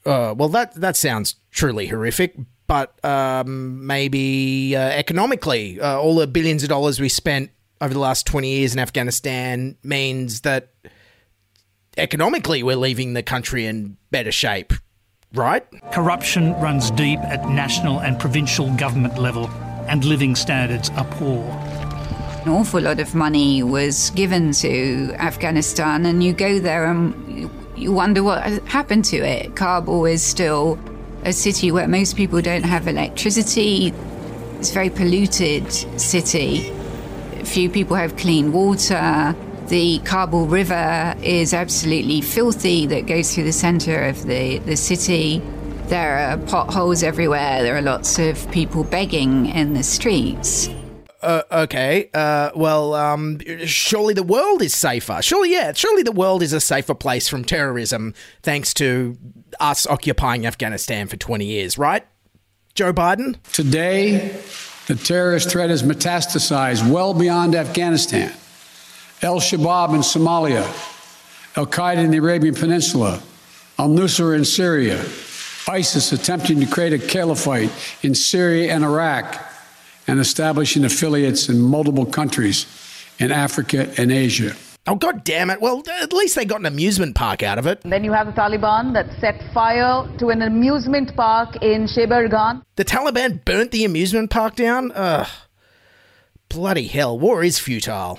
Uh, 0.05 0.35
well, 0.37 0.49
that 0.49 0.75
that 0.75 0.97
sounds 0.97 1.37
truly 1.51 1.87
horrific. 1.87 2.35
But 2.67 3.03
um, 3.03 3.87
maybe 3.87 4.77
uh, 4.77 4.81
economically, 4.81 5.81
uh, 5.81 5.99
all 5.99 6.17
the 6.17 6.27
billions 6.27 6.63
of 6.63 6.69
dollars 6.69 7.01
we 7.01 7.09
spent 7.09 7.51
over 7.81 7.95
the 7.95 8.01
last 8.01 8.27
twenty 8.27 8.59
years 8.59 8.75
in 8.75 8.79
Afghanistan 8.79 9.77
means 9.83 10.43
that 10.43 10.73
economically 11.99 12.63
we're 12.63 12.77
leaving 12.77 13.13
the 13.13 13.23
country 13.23 13.67
in 13.67 13.97
better 14.11 14.33
shape, 14.33 14.73
right? 15.35 15.65
Corruption 15.93 16.53
runs 16.61 16.91
deep 16.93 17.19
at 17.21 17.49
national 17.49 18.01
and 18.01 18.19
provincial 18.19 18.73
government 18.77 19.19
level, 19.19 19.49
and 19.89 20.05
living 20.05 20.35
standards 20.37 20.91
are 20.91 21.05
poor. 21.05 21.45
An 22.43 22.51
awful 22.51 22.81
lot 22.81 23.01
of 23.01 23.15
money 23.15 23.63
was 23.63 24.11
given 24.11 24.53
to 24.53 25.13
Afghanistan, 25.19 26.07
and 26.07 26.23
you 26.23 26.33
go 26.33 26.59
there 26.59 26.87
and 26.87 27.51
you 27.77 27.93
wonder 27.93 28.23
what 28.23 28.43
happened 28.65 29.05
to 29.07 29.17
it. 29.19 29.55
Kabul 29.57 30.07
is 30.07 30.23
still 30.23 30.79
a 31.25 31.33
city 31.33 31.71
where 31.71 31.89
most 31.89 32.17
people 32.17 32.41
don't 32.41 32.65
have 32.65 32.89
electricity. 32.89 33.93
It's 34.59 34.71
a 34.71 34.75
very 34.75 34.91
polluted 34.91 35.71
city. 36.01 36.73
Few 37.45 37.69
people 37.69 37.97
have 37.97 38.17
clean 38.17 38.53
water. 38.53 39.35
The 39.69 39.99
Kabul 39.99 40.47
River 40.47 41.15
is 41.23 41.53
absolutely 41.53 42.23
filthy 42.23 42.87
that 42.87 43.07
goes 43.07 43.35
through 43.35 43.45
the 43.45 43.53
center 43.53 44.03
of 44.05 44.25
the, 44.25 44.61
the 44.61 44.77
city. 44.77 45.43
There 45.89 46.17
are 46.17 46.39
potholes 46.39 47.03
everywhere. 47.03 47.63
There 47.63 47.77
are 47.77 47.83
lots 47.83 48.19
of 48.19 48.51
people 48.51 48.83
begging 48.83 49.45
in 49.45 49.75
the 49.75 49.83
streets. 49.83 50.71
Uh, 51.21 51.43
okay. 51.53 52.09
Uh, 52.15 52.51
well, 52.55 52.95
um, 52.95 53.41
surely 53.67 54.15
the 54.15 54.23
world 54.23 54.63
is 54.63 54.75
safer. 54.75 55.21
Surely, 55.21 55.53
yeah. 55.53 55.75
Surely 55.75 56.03
the 56.03 56.13
world 56.13 56.43
is 56.43 56.55
a 56.55 56.61
safer 56.61 56.95
place 56.95 57.29
from 57.29 57.45
terrorism 57.45 58.15
thanks 58.43 58.73
to 58.73 59.19
us 59.61 59.87
occupying 59.87 60.47
Afghanistan 60.47 61.09
for 61.09 61.19
20 61.19 61.45
years, 61.45 61.77
right? 61.77 62.07
Joe 62.75 62.95
Biden? 62.95 63.37
Today, 63.53 64.35
the 64.87 64.95
terrorist 64.95 65.51
threat 65.51 65.69
has 65.69 65.83
metastasized 65.83 66.91
well 66.91 67.13
beyond 67.13 67.55
Afghanistan. 67.55 68.33
Al 69.21 69.41
Shabaab 69.41 69.95
in 69.95 70.01
Somalia, 70.01 70.63
Al 71.57 71.67
Qaeda 71.67 71.99
in 71.99 72.13
the 72.13 72.19
Arabian 72.19 72.55
Peninsula, 72.55 73.21
Al 73.77 73.89
Nusra 73.89 74.37
in 74.37 74.45
Syria, 74.45 75.05
ISIS 75.67 76.13
attempting 76.13 76.61
to 76.61 76.67
create 76.67 76.93
a 76.93 76.99
caliphate 76.99 77.71
in 78.03 78.15
Syria 78.15 78.73
and 78.73 78.85
Iraq, 78.85 79.45
and 80.07 80.21
establishing 80.21 80.85
affiliates 80.85 81.49
in 81.49 81.61
multiple 81.61 82.07
countries 82.07 82.67
in 83.19 83.33
Africa 83.33 83.93
and 83.99 84.13
Asia. 84.13 84.55
Oh, 84.87 84.95
god 84.95 85.25
damn 85.25 85.51
it. 85.51 85.61
Well, 85.61 85.83
at 86.01 86.13
least 86.13 86.37
they 86.37 86.45
got 86.45 86.61
an 86.61 86.67
amusement 86.67 87.15
park 87.15 87.43
out 87.43 87.59
of 87.59 87.67
it. 87.67 87.83
And 87.83 87.93
Then 87.93 88.05
you 88.05 88.13
have 88.13 88.27
the 88.29 88.33
Taliban 88.33 88.95
that 88.95 89.07
set 89.21 89.43
fire 89.53 90.09
to 90.19 90.29
an 90.29 90.43
amusement 90.43 91.15
park 91.17 91.57
in 91.61 91.87
Sheberghan. 91.87 92.63
The 92.77 92.85
Taliban 92.85 93.45
burnt 93.45 93.73
the 93.73 93.85
amusement 93.85 94.31
park 94.31 94.55
down? 94.55 94.93
Ugh. 94.93 95.27
Bloody 96.49 96.87
hell, 96.87 97.19
war 97.19 97.43
is 97.45 97.59
futile. 97.59 98.19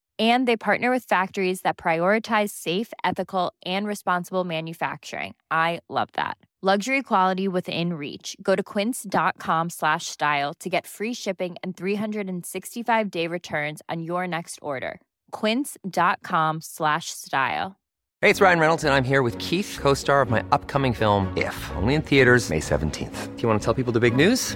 And 0.19 0.47
they 0.47 0.57
partner 0.57 0.91
with 0.91 1.05
factories 1.05 1.61
that 1.61 1.77
prioritize 1.77 2.49
safe, 2.49 2.91
ethical, 3.03 3.53
and 3.65 3.87
responsible 3.87 4.43
manufacturing. 4.43 5.35
I 5.49 5.79
love 5.89 6.09
that. 6.13 6.37
Luxury 6.63 7.01
quality 7.01 7.47
within 7.47 7.93
reach. 7.93 8.37
Go 8.39 8.55
to 8.55 8.61
quince.com 8.61 9.71
slash 9.71 10.05
style 10.05 10.53
to 10.59 10.69
get 10.69 10.85
free 10.85 11.13
shipping 11.13 11.55
and 11.63 11.75
365 11.75 13.09
day 13.09 13.25
returns 13.25 13.81
on 13.89 14.03
your 14.03 14.27
next 14.27 14.59
order. 14.61 15.01
Quince.com 15.31 16.59
slash 16.61 17.09
style. 17.09 17.77
Hey, 18.21 18.29
it's 18.29 18.39
Ryan 18.39 18.59
Reynolds, 18.59 18.83
and 18.83 18.93
I'm 18.93 19.03
here 19.03 19.23
with 19.23 19.35
Keith, 19.39 19.79
co 19.81 19.95
star 19.95 20.21
of 20.21 20.29
my 20.29 20.43
upcoming 20.51 20.93
film, 20.93 21.35
If, 21.35 21.71
only 21.77 21.95
in 21.95 22.03
theaters, 22.03 22.51
May 22.51 22.59
17th. 22.59 23.35
Do 23.35 23.41
you 23.41 23.49
want 23.49 23.59
to 23.59 23.65
tell 23.65 23.73
people 23.73 23.91
the 23.91 23.99
big 23.99 24.15
news? 24.15 24.55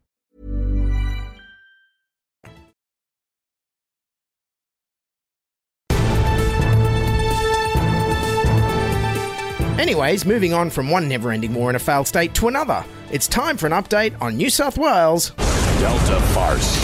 Anyways, 9.81 10.27
moving 10.27 10.53
on 10.53 10.69
from 10.69 10.91
one 10.91 11.09
never 11.09 11.31
ending 11.31 11.55
war 11.55 11.71
in 11.71 11.75
a 11.75 11.79
failed 11.79 12.05
state 12.05 12.35
to 12.35 12.47
another, 12.47 12.85
it's 13.11 13.27
time 13.27 13.57
for 13.57 13.65
an 13.65 13.71
update 13.71 14.15
on 14.21 14.37
New 14.37 14.51
South 14.51 14.77
Wales. 14.77 15.31
Delta 15.79 16.21
farce. 16.35 16.77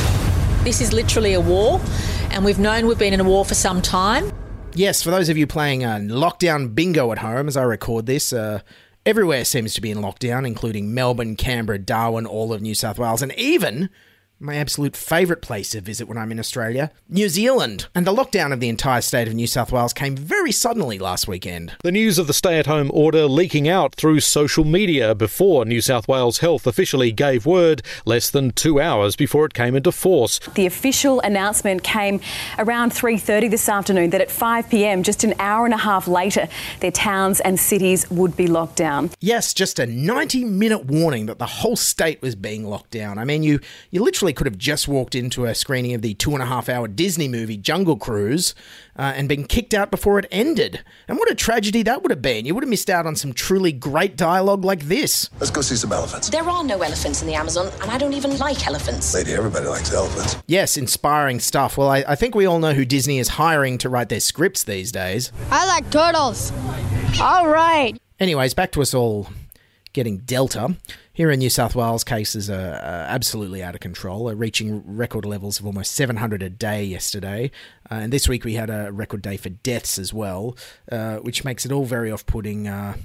This 0.63 0.81
is 0.81 0.93
literally 0.93 1.33
a 1.33 1.39
war, 1.39 1.79
and 2.31 2.43
we've 2.43 2.57
known 2.57 2.87
we've 2.87 2.97
been 2.97 3.13
in 3.13 3.19
a 3.19 3.23
war 3.23 3.45
for 3.45 3.53
some 3.53 3.83
time. 3.83 4.31
Yes, 4.73 5.03
for 5.03 5.11
those 5.11 5.29
of 5.29 5.37
you 5.37 5.45
playing 5.45 5.85
uh, 5.85 5.97
lockdown 5.97 6.73
bingo 6.73 7.11
at 7.11 7.19
home, 7.19 7.47
as 7.47 7.55
I 7.55 7.61
record 7.61 8.07
this, 8.07 8.33
uh, 8.33 8.61
everywhere 9.05 9.45
seems 9.45 9.75
to 9.75 9.81
be 9.81 9.91
in 9.91 9.99
lockdown, 9.99 10.47
including 10.47 10.91
Melbourne, 10.91 11.35
Canberra, 11.35 11.77
Darwin, 11.77 12.25
all 12.25 12.51
of 12.51 12.63
New 12.63 12.73
South 12.73 12.97
Wales, 12.97 13.21
and 13.21 13.31
even 13.37 13.91
my 14.39 14.55
absolute 14.55 14.95
favourite 14.95 15.41
place 15.41 15.71
to 15.71 15.81
visit 15.81 16.07
when 16.07 16.17
I'm 16.17 16.31
in 16.31 16.39
Australia, 16.39 16.91
New 17.09 17.27
Zealand. 17.27 17.87
And 17.95 18.05
the 18.05 18.13
lockdown 18.13 18.53
of 18.53 18.59
the 18.59 18.69
entire 18.69 19.01
state 19.01 19.27
of 19.27 19.33
New 19.33 19.47
South 19.47 19.71
Wales 19.71 19.93
came 19.93 20.15
very 20.15 20.51
suddenly 20.51 20.99
last 20.99 21.27
weekend. 21.27 21.73
The 21.83 21.91
news 21.91 22.19
of 22.19 22.27
the 22.27 22.33
stay 22.33 22.59
at 22.59 22.67
home 22.67 22.91
order 22.93 23.25
leaking 23.25 23.67
out 23.67 23.95
through 23.95 24.19
social 24.19 24.63
media 24.63 25.15
before 25.15 25.65
New 25.65 25.81
South 25.81 26.07
Wales 26.07 26.39
Health 26.39 26.67
officially 26.67 27.11
gave 27.11 27.47
word 27.47 27.81
less 28.05 28.29
than 28.29 28.51
two 28.51 28.79
hours 28.79 29.15
before 29.15 29.45
it 29.45 29.55
came 29.55 29.75
into 29.75 29.91
force. 29.91 30.39
The 30.53 30.67
official 30.67 31.19
announcement 31.21 31.83
came 31.83 32.19
around 32.59 32.91
3.30 32.91 33.49
this 33.49 33.67
afternoon 33.67 34.11
that 34.11 34.21
at 34.21 34.29
5pm, 34.29 35.03
just 35.03 35.23
an 35.23 35.33
hour 35.39 35.65
and 35.65 35.73
a 35.73 35.77
half 35.77 36.07
later, 36.07 36.47
their 36.79 36.91
towns 36.91 37.39
and 37.39 37.59
cities 37.59 38.09
would 38.11 38.37
be 38.37 38.45
locked 38.45 38.75
down. 38.75 39.09
Yes, 39.19 39.53
just 39.53 39.79
a 39.79 39.87
90 39.87 40.45
minute 40.45 40.85
warning 40.85 41.25
that 41.25 41.39
the 41.39 41.45
whole 41.47 41.75
state 41.75 42.21
was 42.21 42.35
being 42.35 42.63
locked 42.63 42.91
down. 42.91 43.17
I 43.17 43.25
mean, 43.25 43.41
you, 43.41 43.59
you 43.89 44.03
literally 44.03 44.26
literally 44.27 44.33
could 44.33 44.47
have 44.47 44.57
just 44.57 44.87
walked 44.89 45.15
into 45.15 45.45
a 45.45 45.55
screening 45.55 45.93
of 45.93 46.01
the 46.01 46.13
two 46.15 46.33
and 46.33 46.43
a 46.43 46.45
half 46.45 46.67
hour 46.67 46.87
Disney 46.87 47.27
movie 47.29 47.55
Jungle 47.55 47.95
Cruise 47.95 48.53
uh, 48.97 49.13
and 49.15 49.29
been 49.29 49.45
kicked 49.45 49.73
out 49.73 49.89
before 49.89 50.19
it 50.19 50.25
ended. 50.31 50.83
And 51.07 51.17
what 51.17 51.31
a 51.31 51.35
tragedy 51.35 51.81
that 51.83 52.01
would 52.03 52.11
have 52.11 52.21
been. 52.21 52.45
You 52.45 52.53
would 52.53 52.63
have 52.63 52.69
missed 52.69 52.89
out 52.89 53.05
on 53.05 53.15
some 53.15 53.31
truly 53.31 53.71
great 53.71 54.17
dialogue 54.17 54.65
like 54.65 54.83
this. 54.83 55.29
Let's 55.39 55.51
go 55.51 55.61
see 55.61 55.75
some 55.75 55.93
elephants. 55.93 56.29
There 56.29 56.43
are 56.43 56.63
no 56.63 56.81
elephants 56.81 57.21
in 57.21 57.27
the 57.27 57.35
Amazon, 57.35 57.71
and 57.81 57.89
I 57.89 57.97
don't 57.97 58.13
even 58.13 58.37
like 58.37 58.67
elephants. 58.67 59.13
Lady, 59.13 59.33
everybody 59.33 59.67
likes 59.67 59.93
elephants. 59.93 60.35
Yes, 60.47 60.75
inspiring 60.75 61.39
stuff. 61.39 61.77
Well, 61.77 61.89
I, 61.89 62.03
I 62.07 62.15
think 62.15 62.35
we 62.35 62.45
all 62.45 62.59
know 62.59 62.73
who 62.73 62.83
Disney 62.83 63.19
is 63.19 63.29
hiring 63.29 63.77
to 63.79 63.89
write 63.89 64.09
their 64.09 64.19
scripts 64.19 64.63
these 64.63 64.91
days. 64.91 65.31
I 65.51 65.65
like 65.67 65.89
turtles. 65.89 66.51
All 67.21 67.47
right. 67.47 67.93
Anyways, 68.19 68.53
back 68.53 68.71
to 68.73 68.81
us 68.81 68.93
all 68.93 69.27
getting 69.93 70.17
Delta. 70.17 70.75
Here 71.17 71.31
in 71.31 71.39
New 71.39 71.49
South 71.49 71.73
Wales, 71.73 72.03
cases 72.03 72.47
are 72.47 72.75
uh, 72.75 73.07
absolutely 73.09 73.63
out 73.63 73.73
of 73.73 73.81
control, 73.81 74.27
uh, 74.27 74.35
reaching 74.35 74.83
record 74.85 75.25
levels 75.25 75.59
of 75.59 75.65
almost 75.65 75.93
700 75.93 76.43
a 76.43 76.49
day 76.51 76.83
yesterday. 76.83 77.49
Uh, 77.89 77.95
and 77.95 78.13
this 78.13 78.29
week 78.29 78.45
we 78.45 78.53
had 78.53 78.69
a 78.69 78.91
record 78.91 79.23
day 79.23 79.35
for 79.35 79.49
deaths 79.49 79.97
as 79.97 80.13
well, 80.13 80.55
uh, 80.91 81.15
which 81.15 81.43
makes 81.43 81.65
it 81.65 81.71
all 81.71 81.85
very 81.85 82.11
off 82.11 82.23
putting. 82.27 82.67
Uh, 82.67 82.97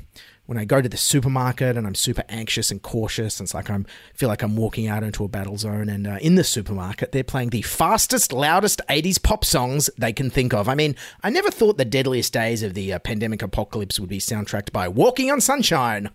when 0.44 0.58
I 0.58 0.66
go 0.66 0.82
to 0.82 0.90
the 0.90 0.98
supermarket 0.98 1.74
and 1.74 1.86
I'm 1.86 1.94
super 1.94 2.22
anxious 2.28 2.70
and 2.70 2.82
cautious, 2.82 3.40
it's 3.40 3.54
like 3.54 3.70
I'm 3.70 3.86
feel 4.12 4.28
like 4.28 4.42
I'm 4.42 4.56
walking 4.56 4.88
out 4.88 5.02
into 5.02 5.24
a 5.24 5.28
battle 5.28 5.56
zone. 5.56 5.88
And 5.88 6.06
uh, 6.06 6.18
in 6.20 6.34
the 6.34 6.44
supermarket, 6.44 7.12
they're 7.12 7.24
playing 7.24 7.48
the 7.48 7.62
fastest, 7.62 8.30
loudest 8.30 8.82
'80s 8.90 9.22
pop 9.22 9.42
songs 9.42 9.88
they 9.96 10.12
can 10.12 10.28
think 10.28 10.52
of. 10.52 10.68
I 10.68 10.74
mean, 10.74 10.96
I 11.22 11.30
never 11.30 11.50
thought 11.50 11.78
the 11.78 11.86
deadliest 11.86 12.34
days 12.34 12.62
of 12.62 12.74
the 12.74 12.98
pandemic 12.98 13.40
apocalypse 13.40 13.98
would 13.98 14.10
be 14.10 14.18
soundtracked 14.18 14.70
by 14.70 14.86
"Walking 14.86 15.30
on 15.30 15.40
Sunshine." 15.40 16.10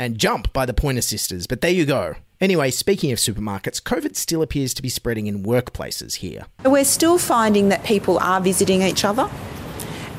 And 0.00 0.18
Jump 0.18 0.50
by 0.54 0.64
the 0.64 0.72
Pointer 0.72 1.02
Sisters, 1.02 1.46
but 1.46 1.60
there 1.60 1.70
you 1.70 1.84
go. 1.84 2.14
Anyway, 2.40 2.70
speaking 2.70 3.12
of 3.12 3.18
supermarkets, 3.18 3.82
COVID 3.82 4.16
still 4.16 4.40
appears 4.40 4.72
to 4.72 4.80
be 4.80 4.88
spreading 4.88 5.26
in 5.26 5.42
workplaces 5.42 6.16
here. 6.16 6.46
We're 6.64 6.84
still 6.84 7.18
finding 7.18 7.68
that 7.68 7.84
people 7.84 8.18
are 8.18 8.40
visiting 8.40 8.80
each 8.80 9.04
other. 9.04 9.30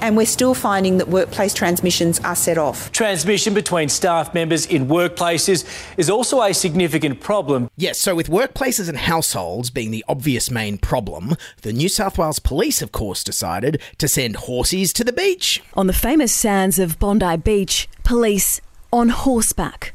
And 0.02 0.18
we're 0.18 0.26
still 0.26 0.54
finding 0.56 0.98
that 0.98 1.08
workplace 1.10 1.54
transmissions 1.54 2.20
are 2.22 2.36
set 2.36 2.58
off. 2.58 2.92
Transmission 2.92 3.54
between 3.54 3.88
staff 3.90 4.34
members 4.34 4.66
in 4.66 4.88
workplaces 4.88 5.64
is 5.98 6.10
also 6.10 6.42
a 6.42 6.54
significant 6.54 7.20
problem. 7.20 7.70
Yes, 7.76 8.00
so 8.00 8.16
with 8.16 8.28
workplaces 8.28 8.90
and 8.90 8.98
households 8.98 9.70
being 9.70 9.92
the 9.92 10.06
obvious 10.08 10.50
main 10.50 10.80
problem, 10.80 11.36
the 11.62 11.74
New 11.74 11.90
South 11.90 12.18
Wales 12.18 12.40
Police, 12.40 12.82
of 12.82 12.92
course, 12.92 13.24
decided 13.24 13.80
to 14.00 14.08
send 14.08 14.38
horses 14.38 14.92
to 14.94 15.04
the 15.04 15.14
beach. 15.14 15.62
On 15.76 15.86
the 15.86 15.94
famous 15.94 16.32
sands 16.32 16.80
of 16.80 16.98
Bondi 16.98 17.38
Beach, 17.38 17.88
police 18.04 18.60
on 18.92 19.10
horseback. 19.10 19.94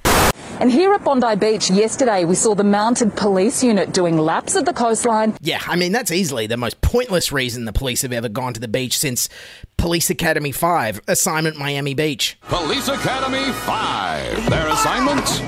And 0.58 0.72
here 0.72 0.94
at 0.94 1.04
Bondi 1.04 1.36
Beach 1.36 1.70
yesterday, 1.70 2.24
we 2.24 2.34
saw 2.34 2.54
the 2.54 2.64
mounted 2.64 3.14
police 3.14 3.62
unit 3.62 3.92
doing 3.92 4.16
laps 4.16 4.56
of 4.56 4.64
the 4.64 4.72
coastline. 4.72 5.34
Yeah, 5.42 5.60
I 5.66 5.76
mean, 5.76 5.92
that's 5.92 6.10
easily 6.10 6.46
the 6.46 6.56
most 6.56 6.80
pointless 6.80 7.30
reason 7.30 7.66
the 7.66 7.74
police 7.74 8.00
have 8.00 8.12
ever 8.12 8.30
gone 8.30 8.54
to 8.54 8.60
the 8.60 8.68
beach 8.68 8.96
since 8.96 9.28
Police 9.76 10.08
Academy 10.08 10.52
5, 10.52 11.02
Assignment 11.08 11.58
Miami 11.58 11.92
Beach. 11.92 12.38
Police 12.42 12.88
Academy 12.88 13.52
5, 13.52 14.48
their 14.48 14.68
assignment 14.68 15.42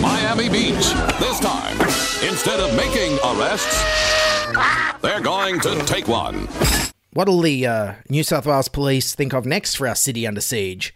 Miami 0.00 0.48
Beach. 0.48 0.92
This 1.20 1.40
time, 1.40 1.78
instead 2.26 2.58
of 2.58 2.74
making 2.74 3.18
arrests, 3.22 3.82
they're 5.02 5.20
going 5.20 5.60
to 5.60 5.78
take 5.84 6.08
one. 6.08 6.48
What'll 7.12 7.42
the 7.42 7.66
uh, 7.66 7.94
New 8.08 8.22
South 8.22 8.46
Wales 8.46 8.68
Police 8.68 9.14
think 9.14 9.34
of 9.34 9.44
next 9.44 9.74
for 9.74 9.86
our 9.86 9.94
city 9.94 10.26
under 10.26 10.40
siege? 10.40 10.94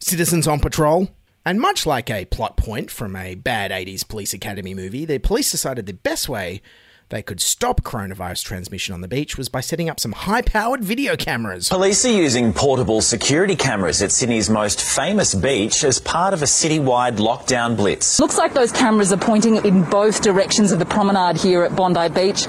Citizens 0.00 0.48
on 0.48 0.58
patrol? 0.58 1.08
And 1.48 1.62
much 1.62 1.86
like 1.86 2.10
a 2.10 2.26
plot 2.26 2.58
point 2.58 2.90
from 2.90 3.16
a 3.16 3.34
bad 3.34 3.70
80s 3.70 4.06
police 4.06 4.34
academy 4.34 4.74
movie, 4.74 5.06
the 5.06 5.16
police 5.16 5.50
decided 5.50 5.86
the 5.86 5.94
best 5.94 6.28
way 6.28 6.60
they 7.08 7.22
could 7.22 7.40
stop 7.40 7.80
coronavirus 7.80 8.44
transmission 8.44 8.92
on 8.92 9.00
the 9.00 9.08
beach 9.08 9.38
was 9.38 9.48
by 9.48 9.62
setting 9.62 9.88
up 9.88 9.98
some 9.98 10.12
high 10.12 10.42
powered 10.42 10.84
video 10.84 11.16
cameras. 11.16 11.70
Police 11.70 12.04
are 12.04 12.12
using 12.12 12.52
portable 12.52 13.00
security 13.00 13.56
cameras 13.56 14.02
at 14.02 14.12
Sydney's 14.12 14.50
most 14.50 14.82
famous 14.82 15.34
beach 15.34 15.84
as 15.84 15.98
part 15.98 16.34
of 16.34 16.42
a 16.42 16.44
citywide 16.44 17.16
lockdown 17.16 17.78
blitz. 17.78 18.20
Looks 18.20 18.36
like 18.36 18.52
those 18.52 18.70
cameras 18.70 19.10
are 19.10 19.16
pointing 19.16 19.56
in 19.64 19.84
both 19.84 20.20
directions 20.20 20.70
of 20.70 20.78
the 20.78 20.84
promenade 20.84 21.38
here 21.38 21.62
at 21.62 21.74
Bondi 21.74 22.10
Beach. 22.10 22.44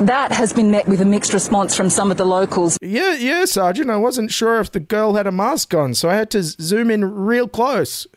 That 0.00 0.32
has 0.32 0.52
been 0.52 0.72
met 0.72 0.88
with 0.88 1.00
a 1.00 1.04
mixed 1.06 1.32
response 1.32 1.76
from 1.76 1.88
some 1.88 2.10
of 2.10 2.16
the 2.16 2.24
locals. 2.24 2.78
Yeah, 2.82 3.14
yeah, 3.14 3.44
Sergeant. 3.44 3.90
I 3.90 3.96
wasn't 3.96 4.32
sure 4.32 4.58
if 4.58 4.72
the 4.72 4.80
girl 4.80 5.14
had 5.14 5.28
a 5.28 5.32
mask 5.32 5.72
on, 5.72 5.94
so 5.94 6.10
I 6.10 6.16
had 6.16 6.32
to 6.32 6.42
zoom 6.42 6.90
in 6.90 7.04
real 7.04 7.46
close 7.46 8.08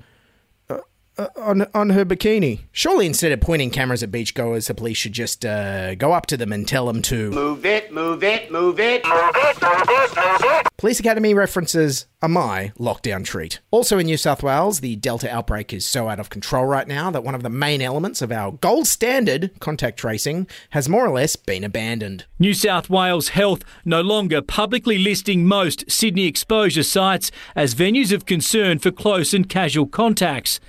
uh, 1.18 1.28
on 1.38 1.68
on 1.74 1.92
her 1.92 2.06
bikini. 2.06 2.62
Surely, 2.72 3.06
instead 3.06 3.32
of 3.32 3.42
pointing 3.42 3.70
cameras 3.70 4.04
at 4.04 4.12
beachgoers, 4.12 4.68
the 4.68 4.74
police 4.74 4.98
should 4.98 5.14
just 5.14 5.46
uh, 5.46 5.96
go 5.96 6.14
up 6.14 6.26
to 6.28 6.38
them 6.38 6.52
and 6.52 6.68
tell 6.68 6.88
them 6.88 7.02
to 7.04 7.30
move 7.32 7.66
it, 7.66 7.92
move 7.92 8.24
it, 8.24 8.52
move 8.52 8.80
it, 8.80 9.06
move 9.06 9.36
it, 9.36 9.62
move 9.62 9.90
it, 9.90 10.16
move 10.16 10.42
it. 10.42 10.68
Police 10.78 11.00
Academy 11.00 11.34
references 11.34 12.08
are 12.22 12.28
my 12.28 12.74
lockdown 12.78 13.24
treat. 13.24 13.60
Also 13.72 13.98
in 14.00 14.06
New 14.06 14.18
South 14.18 14.44
Wales, 14.44 14.82
the 14.82 14.96
Delta 14.98 15.34
outbreak 15.34 15.72
is 15.72 15.86
so 15.86 16.10
out 16.10 16.20
of 16.20 16.30
control 16.30 16.66
right 16.66 16.88
now 16.88 17.10
that 17.10 17.24
one 17.24 17.36
of 17.36 17.44
the 17.44 17.50
main 17.50 17.82
elements 17.82 18.22
of 18.22 18.32
our 18.32 18.52
gold 18.52 18.88
standard 18.88 19.52
contact 19.60 19.98
tracing 19.98 20.48
has 20.72 20.90
more 20.90 21.06
or 21.06 21.14
less 21.14 21.36
been 21.36 21.64
abandoned. 21.64 22.26
New 22.38 22.54
South 22.54 22.90
Wales 22.90 23.30
Health 23.30 23.64
no 23.86 24.02
longer 24.02 24.42
publicly 24.42 24.98
listing 24.98 25.46
most 25.46 25.90
Sydney 25.90 26.26
exposure 26.26 26.84
sites 26.84 27.32
as 27.56 27.76
venues 27.76 28.12
of 28.12 28.26
concern 28.26 28.80
for 28.80 28.92
close 28.92 29.34
and 29.34 29.48
casual 29.48 29.86
contacts. 29.86 30.60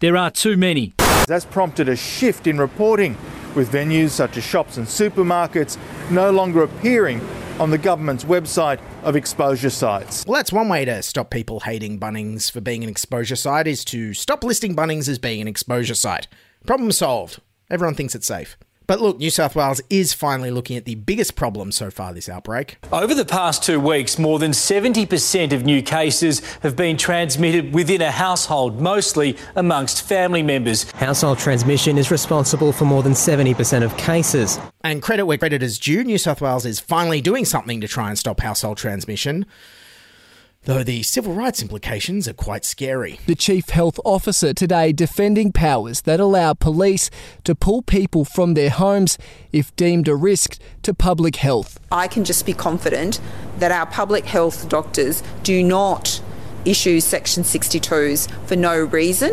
There 0.00 0.16
are 0.16 0.30
too 0.30 0.56
many. 0.56 0.94
That's 1.26 1.44
prompted 1.44 1.88
a 1.88 1.96
shift 1.96 2.46
in 2.46 2.58
reporting, 2.58 3.16
with 3.54 3.70
venues 3.70 4.10
such 4.10 4.36
as 4.36 4.44
shops 4.44 4.76
and 4.76 4.86
supermarkets 4.86 5.78
no 6.10 6.30
longer 6.30 6.62
appearing 6.62 7.20
on 7.60 7.70
the 7.70 7.78
government's 7.78 8.24
website 8.24 8.80
of 9.04 9.14
exposure 9.14 9.70
sites. 9.70 10.24
Well, 10.26 10.36
that's 10.36 10.52
one 10.52 10.68
way 10.68 10.84
to 10.84 11.02
stop 11.02 11.30
people 11.30 11.60
hating 11.60 12.00
Bunnings 12.00 12.50
for 12.50 12.60
being 12.60 12.82
an 12.82 12.90
exposure 12.90 13.36
site 13.36 13.68
is 13.68 13.84
to 13.86 14.12
stop 14.12 14.42
listing 14.42 14.74
Bunnings 14.74 15.08
as 15.08 15.18
being 15.18 15.40
an 15.40 15.48
exposure 15.48 15.94
site. 15.94 16.26
Problem 16.66 16.90
solved. 16.90 17.40
Everyone 17.70 17.94
thinks 17.94 18.14
it's 18.14 18.26
safe. 18.26 18.56
But 18.86 19.00
look, 19.00 19.18
New 19.18 19.30
South 19.30 19.56
Wales 19.56 19.80
is 19.88 20.12
finally 20.12 20.50
looking 20.50 20.76
at 20.76 20.84
the 20.84 20.96
biggest 20.96 21.36
problem 21.36 21.72
so 21.72 21.90
far 21.90 22.12
this 22.12 22.28
outbreak. 22.28 22.76
Over 22.92 23.14
the 23.14 23.24
past 23.24 23.62
two 23.62 23.80
weeks, 23.80 24.18
more 24.18 24.38
than 24.38 24.50
70% 24.50 25.52
of 25.52 25.64
new 25.64 25.82
cases 25.82 26.40
have 26.60 26.76
been 26.76 26.96
transmitted 26.96 27.72
within 27.72 28.02
a 28.02 28.10
household, 28.10 28.80
mostly 28.80 29.36
amongst 29.56 30.02
family 30.02 30.42
members. 30.42 30.90
Household 30.92 31.38
transmission 31.38 31.96
is 31.96 32.10
responsible 32.10 32.72
for 32.72 32.84
more 32.84 33.02
than 33.02 33.12
70% 33.12 33.82
of 33.82 33.96
cases. 33.96 34.58
And 34.82 35.00
credit 35.00 35.24
where 35.24 35.38
credit 35.38 35.62
is 35.62 35.78
due, 35.78 36.04
New 36.04 36.18
South 36.18 36.40
Wales 36.42 36.66
is 36.66 36.78
finally 36.78 37.20
doing 37.20 37.44
something 37.44 37.80
to 37.80 37.88
try 37.88 38.08
and 38.08 38.18
stop 38.18 38.40
household 38.40 38.76
transmission 38.76 39.46
though 40.64 40.82
the 40.82 41.02
civil 41.02 41.34
rights 41.34 41.62
implications 41.62 42.28
are 42.28 42.34
quite 42.34 42.64
scary. 42.64 43.20
The 43.26 43.34
Chief 43.34 43.68
Health 43.68 43.98
Officer 44.04 44.52
today 44.54 44.92
defending 44.92 45.52
powers 45.52 46.02
that 46.02 46.20
allow 46.20 46.54
police 46.54 47.10
to 47.44 47.54
pull 47.54 47.82
people 47.82 48.24
from 48.24 48.54
their 48.54 48.70
homes 48.70 49.18
if 49.52 49.74
deemed 49.76 50.08
a 50.08 50.16
risk 50.16 50.58
to 50.82 50.94
public 50.94 51.36
health. 51.36 51.78
I 51.92 52.08
can 52.08 52.24
just 52.24 52.46
be 52.46 52.54
confident 52.54 53.20
that 53.58 53.72
our 53.72 53.86
public 53.86 54.24
health 54.24 54.68
doctors 54.68 55.22
do 55.42 55.62
not 55.62 56.20
issue 56.64 57.00
Section 57.00 57.42
62s 57.42 58.30
for 58.46 58.56
no 58.56 58.78
reason. 58.78 59.32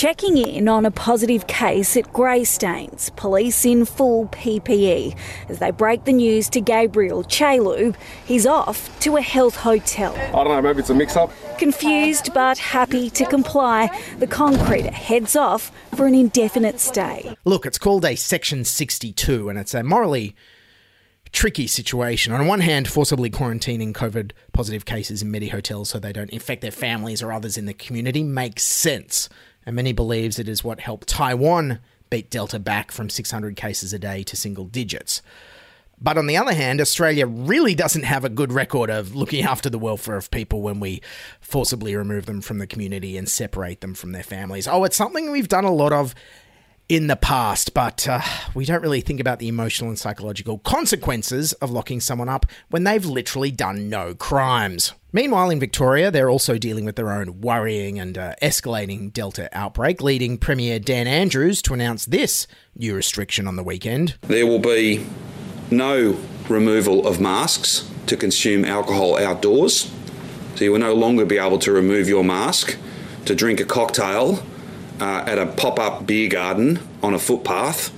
Checking 0.00 0.38
in 0.38 0.66
on 0.66 0.86
a 0.86 0.90
positive 0.90 1.46
case 1.46 1.94
at 1.94 2.10
Greystanes, 2.10 3.14
police 3.16 3.66
in 3.66 3.84
full 3.84 4.28
PPE 4.28 5.14
as 5.50 5.58
they 5.58 5.70
break 5.72 6.04
the 6.04 6.12
news 6.14 6.48
to 6.48 6.62
Gabriel 6.62 7.22
Chalub. 7.22 7.94
He's 8.24 8.46
off 8.46 8.98
to 9.00 9.18
a 9.18 9.20
health 9.20 9.56
hotel. 9.56 10.14
I 10.16 10.42
don't 10.42 10.48
know, 10.48 10.62
maybe 10.62 10.78
it's 10.78 10.88
a 10.88 10.94
mix 10.94 11.16
up. 11.16 11.30
Confused 11.58 12.32
but 12.32 12.56
happy 12.56 13.10
to 13.10 13.26
comply, 13.26 13.94
the 14.18 14.26
concreter 14.26 14.90
heads 14.90 15.36
off 15.36 15.70
for 15.94 16.06
an 16.06 16.14
indefinite 16.14 16.80
stay. 16.80 17.36
Look, 17.44 17.66
it's 17.66 17.76
called 17.76 18.06
a 18.06 18.16
Section 18.16 18.64
62 18.64 19.50
and 19.50 19.58
it's 19.58 19.74
a 19.74 19.82
morally 19.82 20.34
tricky 21.30 21.66
situation. 21.66 22.32
On 22.32 22.46
one 22.46 22.60
hand, 22.60 22.88
forcibly 22.88 23.28
quarantining 23.28 23.92
COVID 23.92 24.32
positive 24.54 24.86
cases 24.86 25.20
in 25.20 25.30
many 25.30 25.48
hotels 25.48 25.90
so 25.90 25.98
they 25.98 26.14
don't 26.14 26.30
infect 26.30 26.62
their 26.62 26.70
families 26.70 27.22
or 27.22 27.34
others 27.34 27.58
in 27.58 27.66
the 27.66 27.74
community 27.74 28.22
makes 28.22 28.62
sense 28.64 29.28
and 29.66 29.76
many 29.76 29.92
believes 29.92 30.38
it 30.38 30.48
is 30.48 30.64
what 30.64 30.80
helped 30.80 31.08
Taiwan 31.08 31.80
beat 32.08 32.30
Delta 32.30 32.58
back 32.58 32.90
from 32.90 33.08
600 33.08 33.56
cases 33.56 33.92
a 33.92 33.98
day 33.98 34.22
to 34.24 34.36
single 34.36 34.64
digits. 34.64 35.22
But 36.02 36.16
on 36.16 36.26
the 36.26 36.36
other 36.36 36.54
hand, 36.54 36.80
Australia 36.80 37.26
really 37.26 37.74
doesn't 37.74 38.04
have 38.04 38.24
a 38.24 38.30
good 38.30 38.52
record 38.52 38.88
of 38.88 39.14
looking 39.14 39.44
after 39.44 39.68
the 39.68 39.78
welfare 39.78 40.16
of 40.16 40.30
people 40.30 40.62
when 40.62 40.80
we 40.80 41.02
forcibly 41.40 41.94
remove 41.94 42.24
them 42.24 42.40
from 42.40 42.58
the 42.58 42.66
community 42.66 43.18
and 43.18 43.28
separate 43.28 43.82
them 43.82 43.94
from 43.94 44.12
their 44.12 44.22
families. 44.22 44.66
Oh, 44.66 44.84
it's 44.84 44.96
something 44.96 45.30
we've 45.30 45.48
done 45.48 45.64
a 45.64 45.72
lot 45.72 45.92
of 45.92 46.14
in 46.90 47.06
the 47.06 47.14
past, 47.14 47.72
but 47.72 48.08
uh, 48.08 48.20
we 48.52 48.64
don't 48.64 48.82
really 48.82 49.00
think 49.00 49.20
about 49.20 49.38
the 49.38 49.46
emotional 49.46 49.88
and 49.88 49.98
psychological 49.98 50.58
consequences 50.58 51.52
of 51.54 51.70
locking 51.70 52.00
someone 52.00 52.28
up 52.28 52.44
when 52.70 52.82
they've 52.82 53.04
literally 53.04 53.52
done 53.52 53.88
no 53.88 54.12
crimes. 54.12 54.92
Meanwhile, 55.12 55.50
in 55.50 55.60
Victoria, 55.60 56.10
they're 56.10 56.28
also 56.28 56.58
dealing 56.58 56.84
with 56.84 56.96
their 56.96 57.12
own 57.12 57.42
worrying 57.42 58.00
and 58.00 58.18
uh, 58.18 58.34
escalating 58.42 59.12
Delta 59.12 59.48
outbreak, 59.52 60.02
leading 60.02 60.36
Premier 60.36 60.80
Dan 60.80 61.06
Andrews 61.06 61.62
to 61.62 61.74
announce 61.74 62.06
this 62.06 62.48
new 62.74 62.96
restriction 62.96 63.46
on 63.46 63.54
the 63.54 63.62
weekend. 63.62 64.16
There 64.22 64.46
will 64.46 64.58
be 64.58 65.06
no 65.70 66.18
removal 66.48 67.06
of 67.06 67.20
masks 67.20 67.88
to 68.06 68.16
consume 68.16 68.64
alcohol 68.64 69.16
outdoors. 69.16 69.92
So 70.56 70.64
you 70.64 70.72
will 70.72 70.80
no 70.80 70.94
longer 70.94 71.24
be 71.24 71.38
able 71.38 71.60
to 71.60 71.70
remove 71.70 72.08
your 72.08 72.24
mask 72.24 72.76
to 73.26 73.36
drink 73.36 73.60
a 73.60 73.64
cocktail 73.64 74.44
uh, 75.00 75.24
at 75.26 75.38
a 75.38 75.46
pop 75.46 75.78
up 75.78 76.06
beer 76.06 76.28
garden 76.28 76.78
on 77.02 77.14
a 77.14 77.18
footpath 77.18 77.92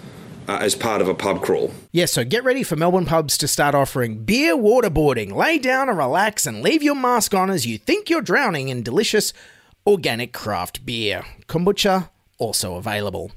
uh, 0.49 0.59
as 0.61 0.75
part 0.75 1.01
of 1.01 1.09
a 1.09 1.15
pub 1.15 1.43
crawl. 1.43 1.73
Yeah, 1.93 2.07
so 2.07 2.25
get 2.25 2.45
ready 2.45 2.63
for 2.63 2.77
Melbourne 2.77 3.07
pubs 3.07 3.37
to 3.39 3.49
start 3.49 3.75
offering 3.75 4.25
beer 4.25 4.57
waterboarding. 4.57 5.33
Lay 5.33 5.59
down 5.59 5.89
and 5.89 5.99
relax 5.99 6.47
and 6.47 6.63
leave 6.63 6.83
your 6.83 6.95
mask 6.95 7.35
on 7.35 7.51
as 7.51 7.67
you 7.67 7.79
think 7.79 8.11
you're 8.11 8.23
drowning 8.23 8.69
in 8.69 8.83
delicious 8.83 9.33
organic 9.87 10.33
craft 10.33 10.85
beer. 10.87 11.25
Kombucha 11.47 12.09
also 12.39 12.77
available. 12.77 13.33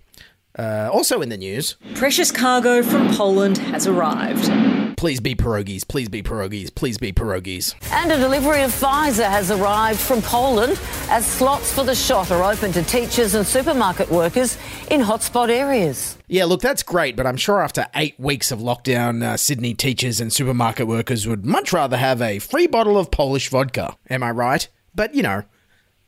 Uh, 0.58 0.89
also 0.91 1.21
in 1.21 1.30
the 1.30 1.38
news, 1.38 1.75
Precious 1.95 2.32
cargo 2.32 2.82
from 2.82 3.13
Poland 3.13 3.58
has 3.58 3.88
arrived. 3.88 4.49
Please 4.97 5.19
be 5.19 5.36
pierogies, 5.36 5.88
please 5.88 6.10
be 6.10 6.23
pierogies, 6.23 6.73
please 6.73 6.97
be 6.97 7.12
pierogies. 7.12 7.75
And 7.91 8.12
a 8.12 8.17
delivery 8.17 8.63
of 8.63 8.71
Pfizer 8.71 9.29
has 9.29 9.51
arrived 9.51 9.99
from 9.99 10.21
Poland 10.21 10.79
as 11.10 11.25
slots 11.25 11.71
for 11.73 11.84
the 11.84 11.95
shot 11.95 12.31
are 12.31 12.51
open 12.51 12.71
to 12.73 12.84
teachers 12.84 13.36
and 13.36 13.45
supermarket 13.45 14.10
workers 14.10 14.58
in 14.89 15.01
hotspot 15.01 15.49
areas. 15.49 16.17
Yeah, 16.27 16.45
look, 16.45 16.62
that's 16.62 16.84
great, 16.84 17.15
but 17.15 17.27
I'm 17.27 17.38
sure 17.38 17.62
after 17.62 17.88
eight 17.95 18.19
weeks 18.19 18.51
of 18.51 18.60
lockdown, 18.60 19.23
uh, 19.23 19.38
Sydney 19.38 19.73
teachers 19.73 20.19
and 20.19 20.34
supermarket 20.34 20.88
workers 20.88 21.27
would 21.27 21.45
much 21.45 21.71
rather 21.71 21.97
have 21.97 22.21
a 22.21 22.39
free 22.39 22.67
bottle 22.67 22.97
of 22.97 23.12
Polish 23.12 23.49
vodka. 23.49 23.95
Am 24.10 24.23
I 24.23 24.31
right? 24.31 24.67
But, 24.95 25.13
you 25.13 25.23
know, 25.23 25.43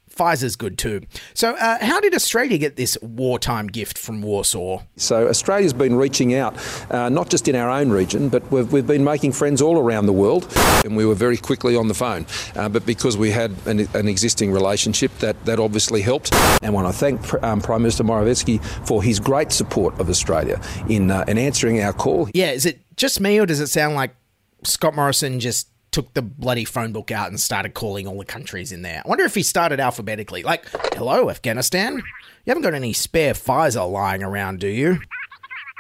Pfizer's 0.10 0.56
good 0.56 0.78
too. 0.78 1.02
So, 1.34 1.56
uh, 1.56 1.84
how 1.84 2.00
did 2.00 2.14
Australia 2.14 2.58
get 2.58 2.76
this 2.76 2.98
wartime 3.02 3.68
gift 3.68 3.98
from 3.98 4.22
Warsaw? 4.22 4.84
So 4.96 5.28
Australia's 5.28 5.74
been 5.74 5.96
reaching 5.96 6.34
out, 6.36 6.56
uh, 6.92 7.10
not 7.10 7.30
just 7.30 7.48
in 7.48 7.56
our 7.56 7.70
own 7.70 7.90
region, 7.90 8.30
but 8.30 8.50
we've, 8.52 8.72
we've 8.72 8.88
been 8.88 9.04
making 9.04 9.34
friends 9.34 9.62
all 9.62 9.78
around 9.78 10.06
the 10.06 10.14
world. 10.14 10.52
And 10.86 10.96
we 10.96 11.06
were 11.06 11.16
very 11.16 11.38
quickly 11.38 11.76
on 11.76 11.88
the 11.88 11.94
phone. 11.94 12.26
Uh, 12.56 12.70
but 12.70 12.86
because 12.86 13.18
we 13.18 13.32
had 13.32 13.52
an, 13.66 13.88
an 13.94 14.08
existing 14.08 14.52
relationship, 14.52 15.16
that, 15.20 15.44
that 15.46 15.60
obviously 15.60 16.02
helped. 16.02 16.34
And 16.34 16.66
I 16.66 16.70
want 16.70 16.88
to 16.88 16.94
thank 16.94 17.44
um, 17.44 17.62
Prime 17.62 17.82
Minister 17.82 18.04
Morawiecki 18.04 18.64
for 18.88 19.04
his 19.04 19.20
great 19.20 19.52
support 19.52 20.00
of 20.00 20.10
Australia 20.10 20.62
in, 20.90 21.12
uh, 21.12 21.26
in 21.28 21.38
answering 21.38 21.82
our 21.82 21.94
call. 21.94 22.30
Yeah, 22.34 22.52
is 22.52 22.66
it 22.66 22.80
just 22.96 23.20
me 23.20 23.40
or 23.40 23.46
does 23.46 23.60
it 23.60 23.68
sound 23.68 23.96
like 23.96 24.16
Scott 24.64 24.96
Morrison 24.96 25.40
just 25.40 25.68
took 25.92 26.14
the 26.14 26.22
bloody 26.22 26.66
phone 26.66 26.92
book 26.92 27.12
out 27.12 27.30
and 27.30 27.40
started 27.40 27.74
calling 27.74 28.08
all 28.08 28.18
the 28.18 28.26
countries 28.26 28.72
in 28.72 28.82
there? 28.82 29.02
I 29.06 29.08
wonder 29.08 29.26
if 29.26 29.36
he 29.36 29.44
started 29.44 29.80
alphabetically. 29.80 30.44
Like, 30.44 30.66
hello, 30.94 31.30
Afghanistan? 31.30 31.96
You 31.98 32.52
haven't 32.52 32.64
got 32.64 32.74
any 32.74 32.94
spare 32.94 33.34
Pfizer 33.34 33.90
lying 33.90 34.24
around, 34.24 34.60
do 34.60 34.68
you? 34.68 35.00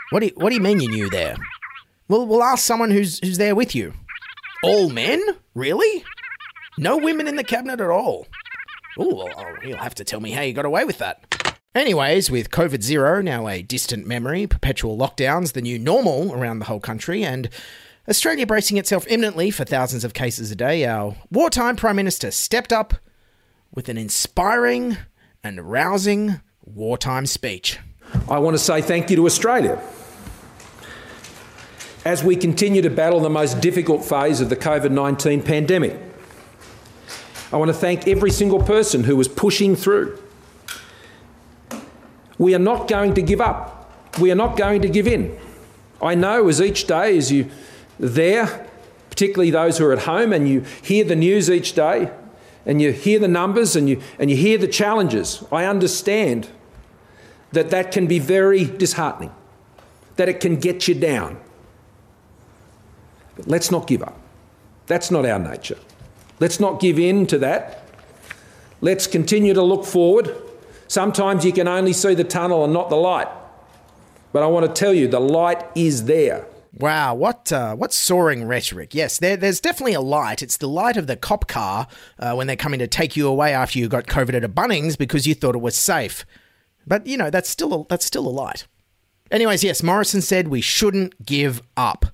What 0.10 0.22
do 0.22 0.28
you, 0.28 0.34
what 0.36 0.50
do 0.50 0.56
you 0.56 0.62
mean 0.62 0.80
you 0.80 0.90
knew 0.90 1.10
there? 1.10 1.36
Well, 2.08 2.26
we'll 2.26 2.44
ask 2.44 2.64
someone 2.66 2.92
who's 2.92 3.20
who's 3.20 3.38
there 3.38 3.56
with 3.56 3.76
you. 3.76 3.94
All 4.64 4.90
men? 4.90 5.22
Really? 5.54 6.04
No 6.78 6.98
women 6.98 7.28
in 7.28 7.36
the 7.36 7.44
cabinet 7.44 7.82
at 7.82 7.90
all? 7.90 8.28
Oh, 8.98 9.16
well, 9.16 9.56
you'll 9.64 9.78
have 9.78 9.96
to 9.96 10.04
tell 10.04 10.20
me 10.20 10.32
how 10.32 10.42
you 10.42 10.54
got 10.54 10.66
away 10.66 10.86
with 10.86 10.98
that. 11.00 11.24
Anyways, 11.76 12.32
with 12.32 12.50
COVID 12.50 12.82
zero 12.82 13.22
now 13.22 13.48
a 13.48 13.62
distant 13.62 14.08
memory, 14.08 14.48
perpetual 14.48 14.98
lockdowns 14.98 15.54
the 15.54 15.62
new 15.62 15.78
normal 15.78 16.34
around 16.34 16.60
the 16.60 16.66
whole 16.66 16.80
country, 16.80 17.24
and 17.24 17.50
Australia 18.10 18.48
bracing 18.48 18.78
itself 18.78 19.06
imminently 19.10 19.52
for 19.52 19.66
thousands 19.66 20.06
of 20.06 20.14
cases 20.14 20.50
a 20.50 20.56
day, 20.56 20.86
our 20.86 21.18
wartime 21.30 21.76
Prime 21.76 21.98
Minister 21.98 22.32
stepped 22.32 22.72
up 22.72 22.94
with 23.76 23.90
an 23.90 23.98
inspiring 23.98 24.96
and 25.44 25.70
rousing 25.70 26.40
wartime 26.64 27.26
speech. 27.26 27.80
I 28.30 28.40
want 28.40 28.54
to 28.54 28.60
say 28.60 28.82
thank 28.82 29.10
you 29.10 29.18
to 29.18 29.26
Australia. 29.26 29.82
As 32.06 32.24
we 32.24 32.38
continue 32.38 32.82
to 32.82 32.90
battle 32.90 33.20
the 33.20 33.30
most 33.30 33.60
difficult 33.60 34.06
phase 34.06 34.40
of 34.40 34.48
the 34.50 34.56
COVID 34.56 34.92
19 34.92 35.44
pandemic, 35.44 36.00
I 37.52 37.58
want 37.58 37.68
to 37.68 37.74
thank 37.74 38.08
every 38.08 38.32
single 38.32 38.64
person 38.64 39.04
who 39.04 39.18
was 39.18 39.28
pushing 39.28 39.76
through. 39.76 40.18
We 42.38 42.56
are 42.56 42.60
not 42.60 42.88
going 42.88 43.16
to 43.16 43.22
give 43.22 43.42
up. 43.42 43.92
We 44.18 44.32
are 44.32 44.36
not 44.36 44.56
going 44.56 44.82
to 44.84 44.90
give 44.90 45.08
in. 45.08 45.38
I 46.02 46.16
know 46.16 46.48
as 46.48 46.62
each 46.62 46.88
day, 46.88 47.18
as 47.18 47.34
you 47.34 47.52
there, 48.00 48.68
particularly 49.10 49.52
those 49.52 49.78
who 49.78 49.86
are 49.86 49.94
at 49.94 50.00
home, 50.00 50.34
and 50.34 50.48
you 50.48 50.62
hear 50.82 51.04
the 51.04 51.16
news 51.16 51.50
each 51.50 51.74
day, 51.74 52.12
and 52.66 52.82
you 52.82 52.92
hear 52.92 53.20
the 53.20 53.28
numbers, 53.28 53.76
and 53.76 53.90
you, 53.90 54.02
and 54.20 54.30
you 54.30 54.38
hear 54.38 54.58
the 54.58 54.68
challenges, 54.68 55.44
I 55.52 55.66
understand 55.66 56.50
that 57.52 57.70
that 57.70 57.92
can 57.92 58.08
be 58.08 58.20
very 58.20 58.66
disheartening, 58.66 59.32
that 60.18 60.30
it 60.30 60.40
can 60.40 60.58
get 60.58 60.88
you 60.88 60.94
down. 60.94 61.40
But 63.36 63.48
let's 63.48 63.72
not 63.72 63.88
give 63.88 64.04
up. 64.04 64.20
That's 64.88 65.12
not 65.12 65.26
our 65.26 65.40
nature. 65.40 65.78
Let's 66.40 66.60
not 66.60 66.80
give 66.80 67.00
in 67.00 67.26
to 67.28 67.38
that. 67.40 67.84
Let's 68.82 69.08
continue 69.08 69.54
to 69.54 69.64
look 69.64 69.86
forward. 69.86 70.36
Sometimes 70.88 71.44
you 71.44 71.52
can 71.52 71.68
only 71.68 71.94
see 71.94 72.14
the 72.14 72.24
tunnel 72.24 72.64
and 72.64 72.74
not 72.74 72.90
the 72.90 72.96
light. 72.96 73.28
But 74.32 74.44
I 74.44 74.48
want 74.48 74.66
to 74.66 74.72
tell 74.72 74.94
you, 74.94 75.08
the 75.08 75.20
light 75.20 75.66
is 75.76 76.06
there. 76.06 76.46
Wow, 76.80 77.16
what 77.16 77.52
uh, 77.52 77.76
what 77.76 77.92
soaring 77.92 78.48
rhetoric! 78.48 78.94
Yes, 78.94 79.18
there, 79.18 79.36
there's 79.36 79.60
definitely 79.60 79.96
a 79.96 80.02
light. 80.02 80.44
It's 80.44 80.58
the 80.58 80.68
light 80.68 80.96
of 80.96 81.08
the 81.08 81.16
cop 81.16 81.48
car 81.48 81.88
uh, 82.20 82.36
when 82.36 82.46
they're 82.46 82.56
coming 82.56 82.78
to 82.80 82.88
take 82.88 83.18
you 83.18 83.28
away 83.28 83.52
after 83.52 83.80
you 83.80 83.88
got 83.88 84.06
COVID 84.06 84.36
at 84.36 84.44
a 84.44 84.50
Bunnings 84.50 84.96
because 84.96 85.26
you 85.26 85.34
thought 85.34 85.56
it 85.56 85.62
was 85.62 85.76
safe. 85.76 86.24
But 86.86 87.08
you 87.08 87.18
know 87.18 87.32
that's 87.32 87.50
still 87.50 87.82
a, 87.82 87.86
that's 87.88 88.06
still 88.06 88.28
a 88.28 88.30
light. 88.30 88.68
Anyways, 89.32 89.64
yes, 89.64 89.82
Morrison 89.82 90.22
said 90.22 90.50
we 90.50 90.62
shouldn't 90.62 91.26
give 91.26 91.64
up. 91.76 92.06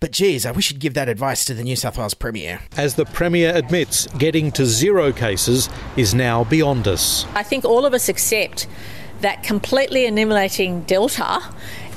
But 0.00 0.10
geez, 0.10 0.44
I 0.44 0.50
wish 0.50 0.70
you'd 0.70 0.80
give 0.80 0.94
that 0.94 1.08
advice 1.08 1.44
to 1.44 1.54
the 1.54 1.62
New 1.62 1.76
South 1.76 1.98
Wales 1.98 2.14
Premier. 2.14 2.60
As 2.76 2.94
the 2.94 3.04
Premier 3.04 3.54
admits, 3.54 4.06
getting 4.18 4.50
to 4.52 4.66
zero 4.66 5.12
cases 5.12 5.68
is 5.96 6.14
now 6.14 6.44
beyond 6.44 6.88
us. 6.88 7.26
I 7.34 7.42
think 7.42 7.64
all 7.64 7.86
of 7.86 7.94
us 7.94 8.08
accept 8.08 8.66
that 9.24 9.42
completely 9.42 10.06
eliminating 10.06 10.82
Delta 10.82 11.42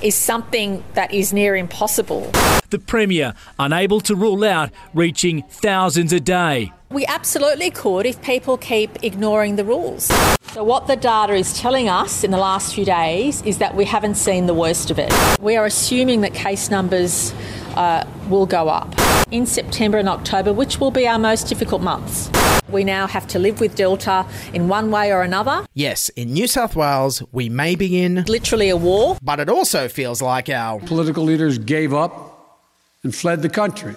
is 0.02 0.16
something 0.16 0.82
that 0.94 1.14
is 1.14 1.34
near 1.34 1.58
impossible. 1.58 2.32
The 2.70 2.80
Premier 2.80 3.34
unable 3.60 4.00
to 4.02 4.16
rule 4.16 4.46
out 4.46 4.70
reaching 4.94 5.44
thousands 5.50 6.14
a 6.14 6.22
day. 6.22 6.72
We 6.90 7.06
absolutely 7.06 7.70
could 7.70 8.06
if 8.06 8.22
people 8.22 8.58
keep 8.58 9.04
ignoring 9.04 9.58
the 9.58 9.66
rules. 9.66 10.06
So, 10.54 10.64
what 10.64 10.88
the 10.88 10.96
data 10.96 11.34
is 11.34 11.60
telling 11.60 11.90
us 11.90 12.24
in 12.24 12.32
the 12.32 12.38
last 12.38 12.74
few 12.74 12.86
days 12.86 13.42
is 13.42 13.58
that 13.58 13.76
we 13.76 13.84
haven't 13.84 14.16
seen 14.16 14.46
the 14.46 14.54
worst 14.54 14.90
of 14.90 14.98
it. 14.98 15.14
We 15.42 15.58
are 15.58 15.66
assuming 15.66 16.22
that 16.22 16.34
case 16.34 16.70
numbers 16.70 17.34
uh, 17.76 18.06
will 18.30 18.46
go 18.46 18.70
up 18.70 19.07
in 19.32 19.46
September 19.46 19.98
and 19.98 20.10
October, 20.10 20.54
which 20.54 20.80
will 20.80 20.92
be 20.92 21.08
our 21.08 21.20
most 21.20 21.48
difficult 21.48 21.82
months. 21.82 22.30
We 22.70 22.84
now 22.84 23.08
have 23.08 23.28
to 23.28 23.40
live 23.40 23.60
with 23.60 23.76
Delta 23.76 24.26
in 24.54 24.68
one 24.68 24.92
way 24.92 25.12
or 25.12 25.22
another. 25.22 25.66
Yes, 25.74 26.10
in 26.10 26.34
New 26.34 26.48
South 26.48 26.76
Wales, 26.76 27.24
we 27.32 27.50
may 27.50 27.76
be 27.76 28.02
in 28.02 28.24
literally 28.28 28.70
a 28.70 28.78
war, 28.78 29.18
but 29.22 29.40
it 29.40 29.50
also 29.50 29.88
feels 29.88 30.22
like 30.22 30.50
our 30.50 30.80
political 30.82 31.24
leaders 31.24 31.58
gave 31.58 31.94
up 31.94 32.62
and 33.04 33.16
fled 33.16 33.42
the 33.42 33.50
country. 33.50 33.96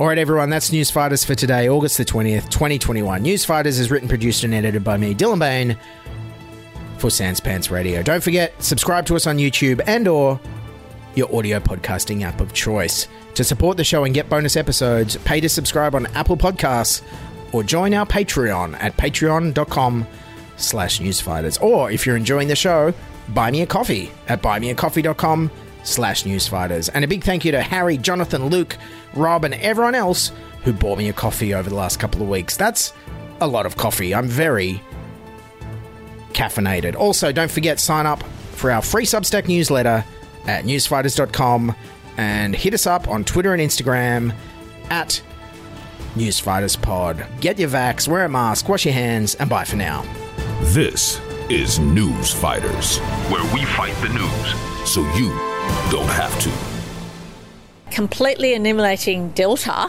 All 0.00 0.08
right, 0.08 0.18
everyone, 0.18 0.50
that's 0.50 0.72
News 0.72 0.90
Fighters 0.90 1.24
for 1.24 1.34
today, 1.34 1.68
August 1.68 1.98
the 1.98 2.04
20th, 2.04 2.48
2021. 2.48 3.22
News 3.22 3.44
Fighters 3.44 3.78
is 3.78 3.90
written, 3.90 4.08
produced, 4.08 4.42
and 4.42 4.52
edited 4.52 4.82
by 4.82 4.96
me, 4.96 5.14
Dylan 5.14 5.38
Behan, 5.38 5.78
for 6.98 7.10
Sans 7.10 7.38
Pants 7.38 7.70
Radio. 7.70 8.02
Don't 8.02 8.22
forget, 8.22 8.60
subscribe 8.62 9.06
to 9.06 9.14
us 9.14 9.26
on 9.26 9.36
YouTube 9.38 9.80
and 9.86 10.08
or 10.08 10.40
your 11.16 11.34
audio 11.34 11.60
podcasting 11.60 12.22
app 12.22 12.40
of 12.40 12.52
choice. 12.52 13.08
To 13.34 13.44
support 13.44 13.76
the 13.76 13.84
show 13.84 14.04
and 14.04 14.14
get 14.14 14.28
bonus 14.28 14.56
episodes, 14.56 15.16
pay 15.18 15.40
to 15.40 15.48
subscribe 15.48 15.94
on 15.94 16.06
Apple 16.14 16.36
Podcasts 16.36 17.02
or 17.52 17.62
join 17.62 17.94
our 17.94 18.06
Patreon 18.06 18.76
at 18.80 18.96
patreon.com 18.96 20.06
slash 20.56 21.00
newsfighters. 21.00 21.60
Or 21.62 21.90
if 21.90 22.06
you're 22.06 22.16
enjoying 22.16 22.48
the 22.48 22.56
show, 22.56 22.92
buy 23.30 23.50
me 23.50 23.62
a 23.62 23.66
coffee 23.66 24.10
at 24.28 24.42
buymeacoffee.com 24.42 25.50
slash 25.82 26.24
newsfighters. 26.24 26.90
And 26.92 27.04
a 27.04 27.08
big 27.08 27.24
thank 27.24 27.44
you 27.44 27.52
to 27.52 27.62
Harry, 27.62 27.96
Jonathan, 27.98 28.46
Luke, 28.48 28.76
Rob, 29.14 29.44
and 29.44 29.54
everyone 29.54 29.94
else 29.94 30.32
who 30.64 30.72
bought 30.72 30.98
me 30.98 31.08
a 31.08 31.12
coffee 31.12 31.54
over 31.54 31.68
the 31.68 31.76
last 31.76 31.98
couple 32.00 32.22
of 32.22 32.28
weeks. 32.28 32.56
That's 32.56 32.92
a 33.40 33.46
lot 33.46 33.66
of 33.66 33.76
coffee. 33.76 34.14
I'm 34.14 34.28
very 34.28 34.80
caffeinated. 36.32 36.96
Also, 36.96 37.32
don't 37.32 37.50
forget, 37.50 37.78
sign 37.78 38.06
up 38.06 38.22
for 38.52 38.70
our 38.70 38.82
free 38.82 39.04
Substack 39.04 39.46
newsletter 39.46 40.04
at 40.46 40.64
newsfighters.com 40.64 41.74
and 42.16 42.54
hit 42.54 42.74
us 42.74 42.86
up 42.86 43.08
on 43.08 43.24
Twitter 43.24 43.52
and 43.52 43.62
Instagram 43.62 44.34
at 44.90 45.22
newsfighterspod. 46.14 47.40
Get 47.40 47.58
your 47.58 47.68
vax, 47.68 48.06
wear 48.08 48.24
a 48.24 48.28
mask, 48.28 48.68
wash 48.68 48.84
your 48.84 48.94
hands, 48.94 49.34
and 49.36 49.50
bye 49.50 49.64
for 49.64 49.76
now. 49.76 50.04
This 50.62 51.20
is 51.50 51.78
News 51.78 52.32
Fighters, 52.32 52.98
where 53.30 53.44
we 53.54 53.64
fight 53.64 53.94
the 54.00 54.08
news 54.08 54.88
so 54.88 55.00
you 55.14 55.28
don't 55.90 56.08
have 56.08 56.38
to. 56.40 56.52
Completely 57.90 58.54
eliminating 58.54 59.30
Delta. 59.30 59.88